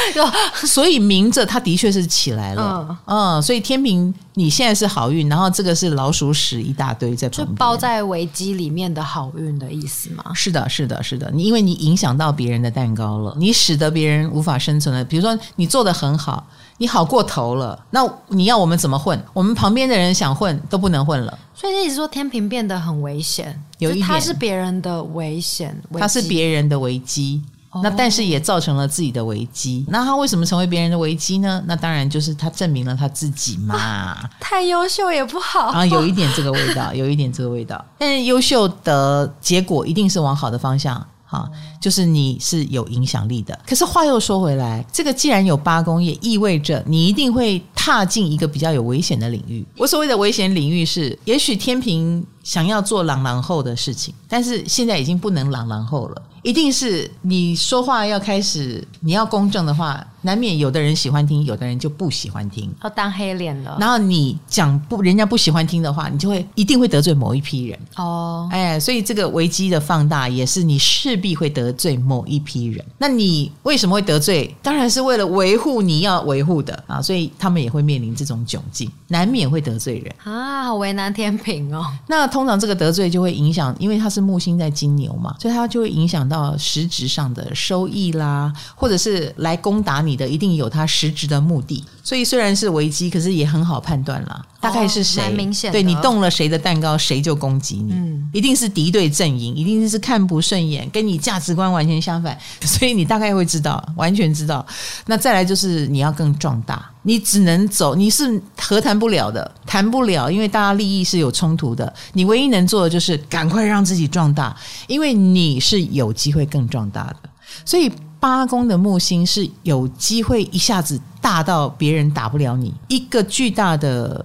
[0.66, 2.98] 所以明着它的确是起来了。
[3.06, 4.14] 嗯，嗯，所以天平。
[4.36, 10.24] 你现在是好运，然后这个是老鼠屎一大堆在旁边，就包在危机里面的好运的意思吗？
[10.34, 11.30] 是的，是的，是的。
[11.32, 15.04] 你因为你影响到别人的蛋糕了，你使得别人无法生存了。
[15.04, 16.46] 比如说你做的很好，
[16.78, 19.20] 你好过头了，那你要我们怎么混？
[19.32, 21.38] 我们旁边的人想混都不能混了。
[21.54, 27.42] 所以你一直说天平变得很危险，有一点他是别人的危险，它是别人的危机。
[27.82, 29.84] 那但是也造成了自己的危机。
[29.88, 31.62] 那他为什么成为别人的危机呢？
[31.66, 33.74] 那当然就是他证明了他自己嘛。
[33.76, 37.84] 啊、太优秀也不好啊，有一点这个味道，有一点这个味道。
[37.98, 41.04] 但是优秀的结果一定是往好的方向。
[41.26, 41.50] 啊，
[41.80, 43.58] 就是你是有影响力的。
[43.66, 49.66] 可是话又说回来，这个既然有八宫，也意味着你一定会踏进一个比较有危险的领域。
[49.76, 56.22] 我所谓的危险领域是，也许天秤想要做朗朗后的事情，但是现在已经不能朗朗后了。
[56.42, 63.78] 一定是你说话要开始，你要公正的话，难免有的人喜欢听，有的人就不喜欢听，要当黑脸了。
[63.80, 67.78] 然后你讲不，人家不喜欢听的话，你就会一定会得罪某一批人。
[67.96, 72.84] 哦，哎，所以这个危机的放大也是你势必会得罪某一批人。
[72.98, 74.54] 那你为什么会得罪？
[74.62, 81.82] 当然是为了维护你要维护的啊，所以他们也会面临这种窘境，难免会得罪人啊，好为难天平哦。
[82.06, 86.34] 那通常这个得罪就会影响，因为他是木星在金牛嘛，所以他就会影响到。
[86.34, 91.84] 到实质上的收益啦，或者是来攻打你的，一定有他实质的目的。
[92.02, 94.44] 所以虽然是危机，可是也很好判断啦。
[94.58, 95.22] 大概是谁？
[95.22, 95.70] 蛮明显。
[95.70, 97.92] 对，你动了谁的蛋糕，谁就攻击你。
[97.92, 102.36] 嗯，一定是敌对阵营，一定是看不顺眼，跟你价值观完全相反。
[102.62, 104.66] 所以你大概会知道，完全知道。
[105.06, 111.90] 那再来就是你要更壮大，你只能走，你是和谈不了的，谈不了，因为大家利益是有冲突的。
[112.14, 114.54] 你唯一能做的就是赶快让自己壮大，
[114.88, 117.16] 因为你是有机会更壮大的。
[117.64, 124.24] 所以八宫的木星是有机会一下子大到别人打不了你，一个巨大的。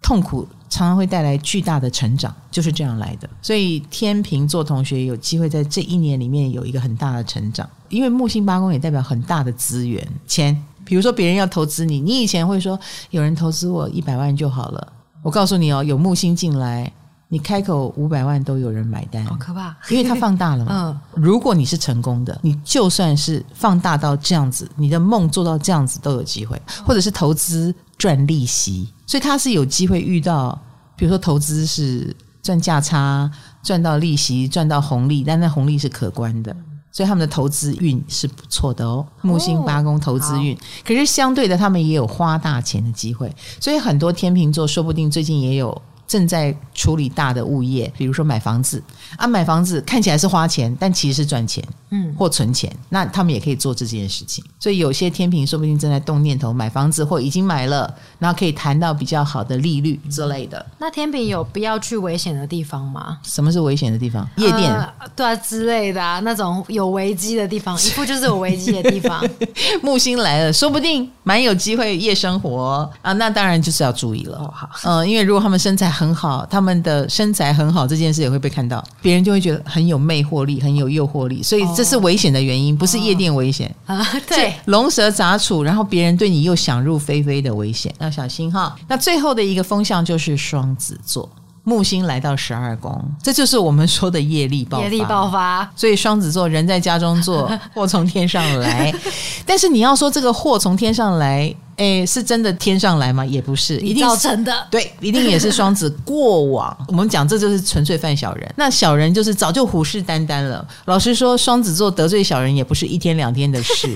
[0.00, 3.28] 痛苦常常会带来巨大的成长，就是这样来的。
[3.42, 10.56] 所以天秤座同学有机会在这一年里面有一个很大的成长，因为木星八宫也代表很大的资源钱。
[10.88, 12.80] 比如说别人要投资你，你以前会说
[13.10, 14.92] 有人投资我一百万就好了。
[15.22, 16.90] 我告诉你哦，有木星进来，
[17.28, 19.76] 你开口五百万都有人买单，好可怕！
[19.90, 20.72] 因为它放大了嘛。
[21.14, 28.88] 嗯，如果你是成功的，你就算是放大到这样子，你的梦做到这样子都有机会，或者是投资赚利息。
[29.06, 30.58] 所以他是有机会遇到，
[30.96, 33.30] 比如说投资是赚价差、
[33.62, 36.56] 赚到利息、赚到红利，但那红利是可观的，
[36.98, 39.06] 所以他们的投资运是不错的哦。
[39.22, 45.80] 木星八宫投资运，可是相对的，他们也有花大钱的机会，所以很多天秤座说不定最近也有。
[46.08, 48.82] 正在处理大的物业，比如说买房子
[49.18, 52.74] 啊，买房子看起来是花钱，但其实是赚钱，嗯，或存钱。
[52.88, 54.42] 那他们也可以做这件事情。
[54.58, 60.64] 所以有些天平说不定正在动念头买房子，或已经买了，然后可以谈到比较好的利率之类的。
[60.78, 63.18] 那天平有必要去危险的地方吗？
[63.22, 64.26] 什么是危险的地方？
[64.36, 69.22] 夜店，呃、对啊之类的啊，那种有危机的地方， 一步就是有危机的地方。
[69.82, 73.12] 木星来了，说不定蛮有机会夜生活啊。
[73.12, 74.38] 那当然就是要注意了。
[74.38, 75.97] 哦、好，嗯、呃，因为如果他们身材。
[75.98, 84.06] 很好，他们的身材很好，这件事也会被看到，别人就会觉得很有魅惑力，很有诱惑力，所以这是危险的原因，不是夜店危险啊。
[84.28, 88.76] 对，龙蛇杂处，然后别人对你又想入非非的危险，要小心哈。
[88.86, 91.28] 那最后的一个风向就是双子座，
[91.64, 94.84] 木星来到十二宫，这就是我们说的业力爆发。
[94.84, 98.94] 业力爆发，所以双子座人在家中坐，祸从天上来。
[99.44, 101.52] 但是你要说这个祸从天上来。
[101.78, 103.24] 哎，是真的天上来吗？
[103.24, 104.52] 也不是，一定造成的。
[104.70, 106.76] 对，一定也是双子 过往。
[106.88, 108.52] 我们讲这就是纯粹犯小人。
[108.56, 110.66] 那小人就是早就虎视眈眈了。
[110.86, 113.88] 老实说，双子座得罪小人也不是一天两天的事。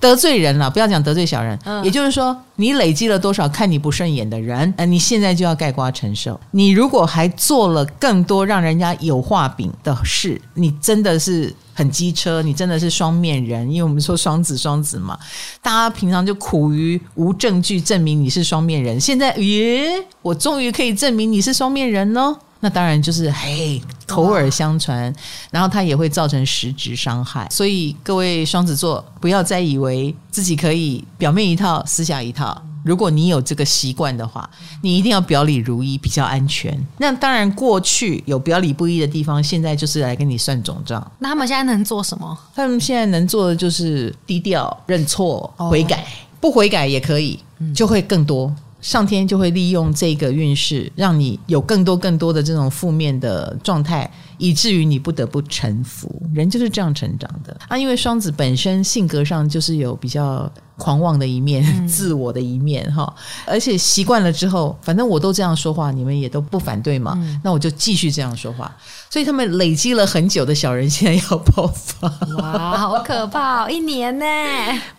[0.00, 1.58] 得罪人了，不要讲得罪小人。
[1.64, 6.38] 嗯、也就是说，你累积了多少看你不顺眼的人，呃，你现在就要盖瓜承受。
[6.50, 11.54] 你如果还做了更多让人家有话柄的事，你真的是。
[11.72, 15.18] 很机车，你真的是双面人，因为我们说双子双子嘛，
[15.62, 19.88] 大家平常就苦于无证据证明你是双面人，现在耶，
[20.22, 22.36] 我终于可以证明你是双面人喽。
[22.62, 25.10] 那当然就是 嘿，口耳相传，
[25.50, 27.48] 然后它也会造成实质伤害。
[27.50, 32.62] 所以各位双子座，不要再以为自己可以表面一套，私下一套。
[32.82, 34.48] 如果你有这个习惯的话，
[34.82, 36.78] 你一定要表里如一，比较安全。
[36.98, 41.12] 那当然，过去有表里不一的地方，现在就是来跟你算总账。
[41.18, 42.38] 那他们现在能做什么？
[42.54, 46.04] 他们现在能做的就是低调、认错、悔改，
[46.40, 47.38] 不悔改也可以，
[47.74, 48.54] 就会更多。
[48.80, 54.10] 上天就会利用这个运势，让你有更多更多的这种负面的状态，
[54.40, 56.10] 以至于你不得不臣服。
[56.34, 57.78] 人就是这样成长的啊！
[57.78, 63.12] 因为双子本身性格上就是有比较狂妄的一面，嗯、自我的一面哈，
[63.44, 68.74] 而且习惯了之后，反正我都这样说话，你们也都不反对嘛，嗯、那我就继续这样说话。
[69.10, 74.24] 所以他们累积了很久的小人，现在要爆发，哇，好可怕， 一年呢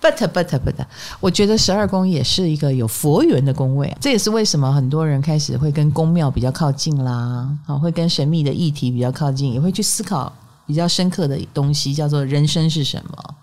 [0.01, 0.85] ！But but but，
[1.21, 10.31] 我觉得十二宫也是一个有佛缘的宫位，这也是为什么很多人开始会跟宫庙比较靠近啦，啊，会跟神秘的议题比较靠也会去思考
[10.65, 13.35] 比较深刻的东西，叫做人生是什么。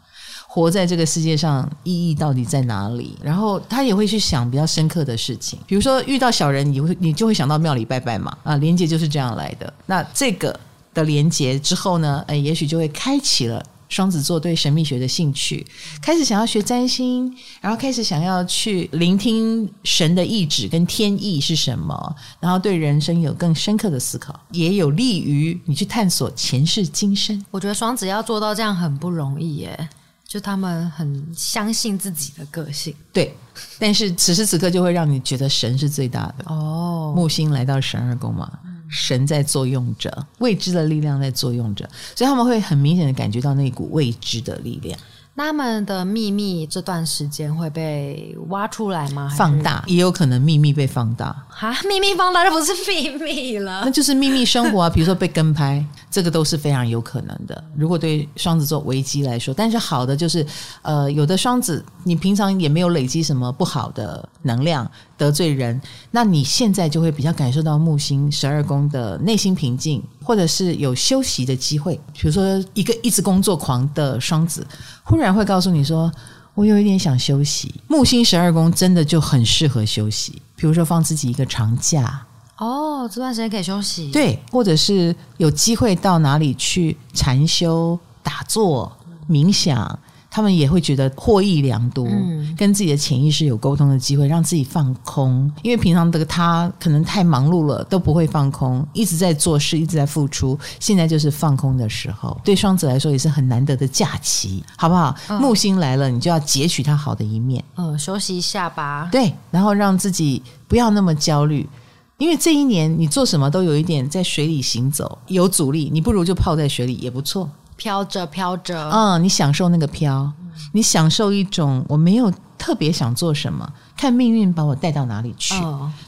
[0.51, 3.17] 活在这个世界上意义到底在哪里？
[3.23, 9.73] 然后他也会去想比较深刻的事情，比如说遇到小人，你会你就会想到庙里拜拜嘛啊，连接就是这样来的。
[9.87, 10.59] 那这个
[10.95, 15.67] 的连接之后呢，哎，也许就会开启了双子座对神秘学的兴趣，
[16.01, 27.45] 开始想要学占星，然后开始想要去聆听神的意志跟天意是什么，然后对人生有更深刻的思考，也有利于你去探索前世今生。
[27.51, 29.89] 我觉得双子要做到这样很不容易耶。
[30.27, 33.35] 就他们很相信自己的个性，对，
[33.79, 37.15] 但是此时此刻就会让你觉得神是最大的哦。
[37.17, 38.47] 木星来到十二宫嘛，
[38.89, 44.99] 神在作用着，未知的力量在作用着，所以他们会很明显的感觉到那股未知的力量。
[45.37, 49.33] 他们的秘密这段时间会被挖出来吗？
[49.37, 51.27] 放大也有可能秘密被放大。
[51.49, 54.91] 哈，秘密放大就不是秘密了，那就是秘密生活啊。
[54.91, 57.63] 比如说被跟拍，这个都是非常有可能的。
[57.77, 60.45] 如果对双子座危机来说，但是好的就是，
[60.83, 65.79] 呃，有的双子你平常也没有累积什么不好的能量，得罪人，
[66.13, 72.01] 那你现在就会比较感受到木星十二宫的内心平静，或者是有休息的机会。
[72.15, 74.67] 比如说一个一直工作狂的双子。
[75.03, 76.13] 忽然会告诉你说
[76.55, 82.25] ：“我有一点想休息。”木星十二宫真的就很适合休息，比如说放自己一个长假
[82.59, 84.11] 哦，这段时间可以休息。
[84.11, 88.95] 对，或者是有机会到哪里去禅修、打坐、
[89.29, 89.99] 冥想。
[90.39, 95.53] 他们也会觉得获益良多，嗯、跟自己的潜意识有沟通的机会，让自己放空。
[95.63, 100.57] 因为平常的他可能太忙碌了，都不会放空，一直在做事，一直在付出。
[100.79, 105.13] 现在就是放空的时候，对双子来说也是很难得的假期，好不好？
[105.29, 109.09] 嗯、木星来了，你就要截取它好的一面，嗯，休息一下吧。
[109.11, 111.69] 对，然后让自己不要那么焦虑，
[112.17, 117.51] 因为这一年你做什么都有一点在水里行走，有阻力，你不如就泡在水里也不错。
[117.79, 120.31] 飘着飘着，嗯，你享受那个飘，
[120.73, 125.55] 你享受一种我没有特别想做什么，看命运把我带到哪里去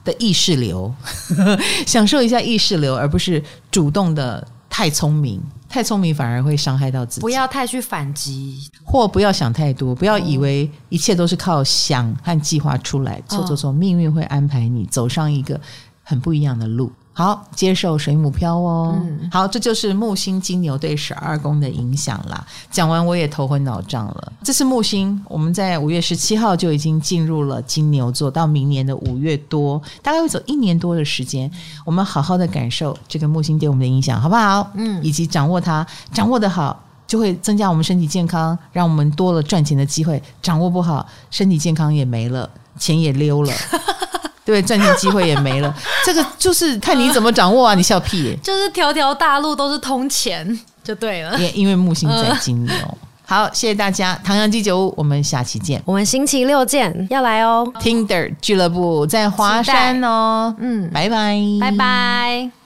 [0.04, 0.92] 的意识流，
[1.38, 7.20] 哦、 享受一下意识流，而不是主动的太聪明，太聪明反而会伤害到自己。
[7.20, 15.58] 不要太去反击，或不要想太多，不要以为一切都是靠想和计划出来，错错错，命运会安排你走上一个
[16.02, 16.90] 很不一样的路。
[17.12, 18.98] 好，接受水母漂哦。
[19.02, 22.46] 嗯、好，这就是木星金牛对十二宫的影响啦。
[22.70, 24.32] 讲完我也头昏脑胀了。
[24.42, 31.50] 这是木星，我们在五月十七号就已经进入了金牛座，到明年的五月多，大概会走一年多的时间。
[31.84, 34.70] 我们好好的感受这个木星对我们的影响，好不好？
[34.74, 40.22] 嗯，以及掌握它，掌握的好就会增加我们身体健康，让我们多了赚钱的机会。
[40.40, 42.48] 掌握不好，身体健康也没了，
[42.78, 43.52] 钱也溜了。
[44.44, 45.74] 对，赚钱机会也没了。
[46.04, 47.74] 这个就是看你怎么掌握啊！
[47.74, 48.38] 你笑屁耶！
[48.42, 51.38] 就是条条大路都是通钱，就对了。
[51.38, 52.74] 也因为木星在金牛。
[52.74, 55.80] 呃、好，谢谢大家，唐阳鸡酒屋，我们下期见。
[55.84, 57.70] 我们星期六见，要来哦。
[57.80, 60.52] Tinder 俱乐部在华山哦。
[60.58, 62.59] 嗯，拜拜，拜拜。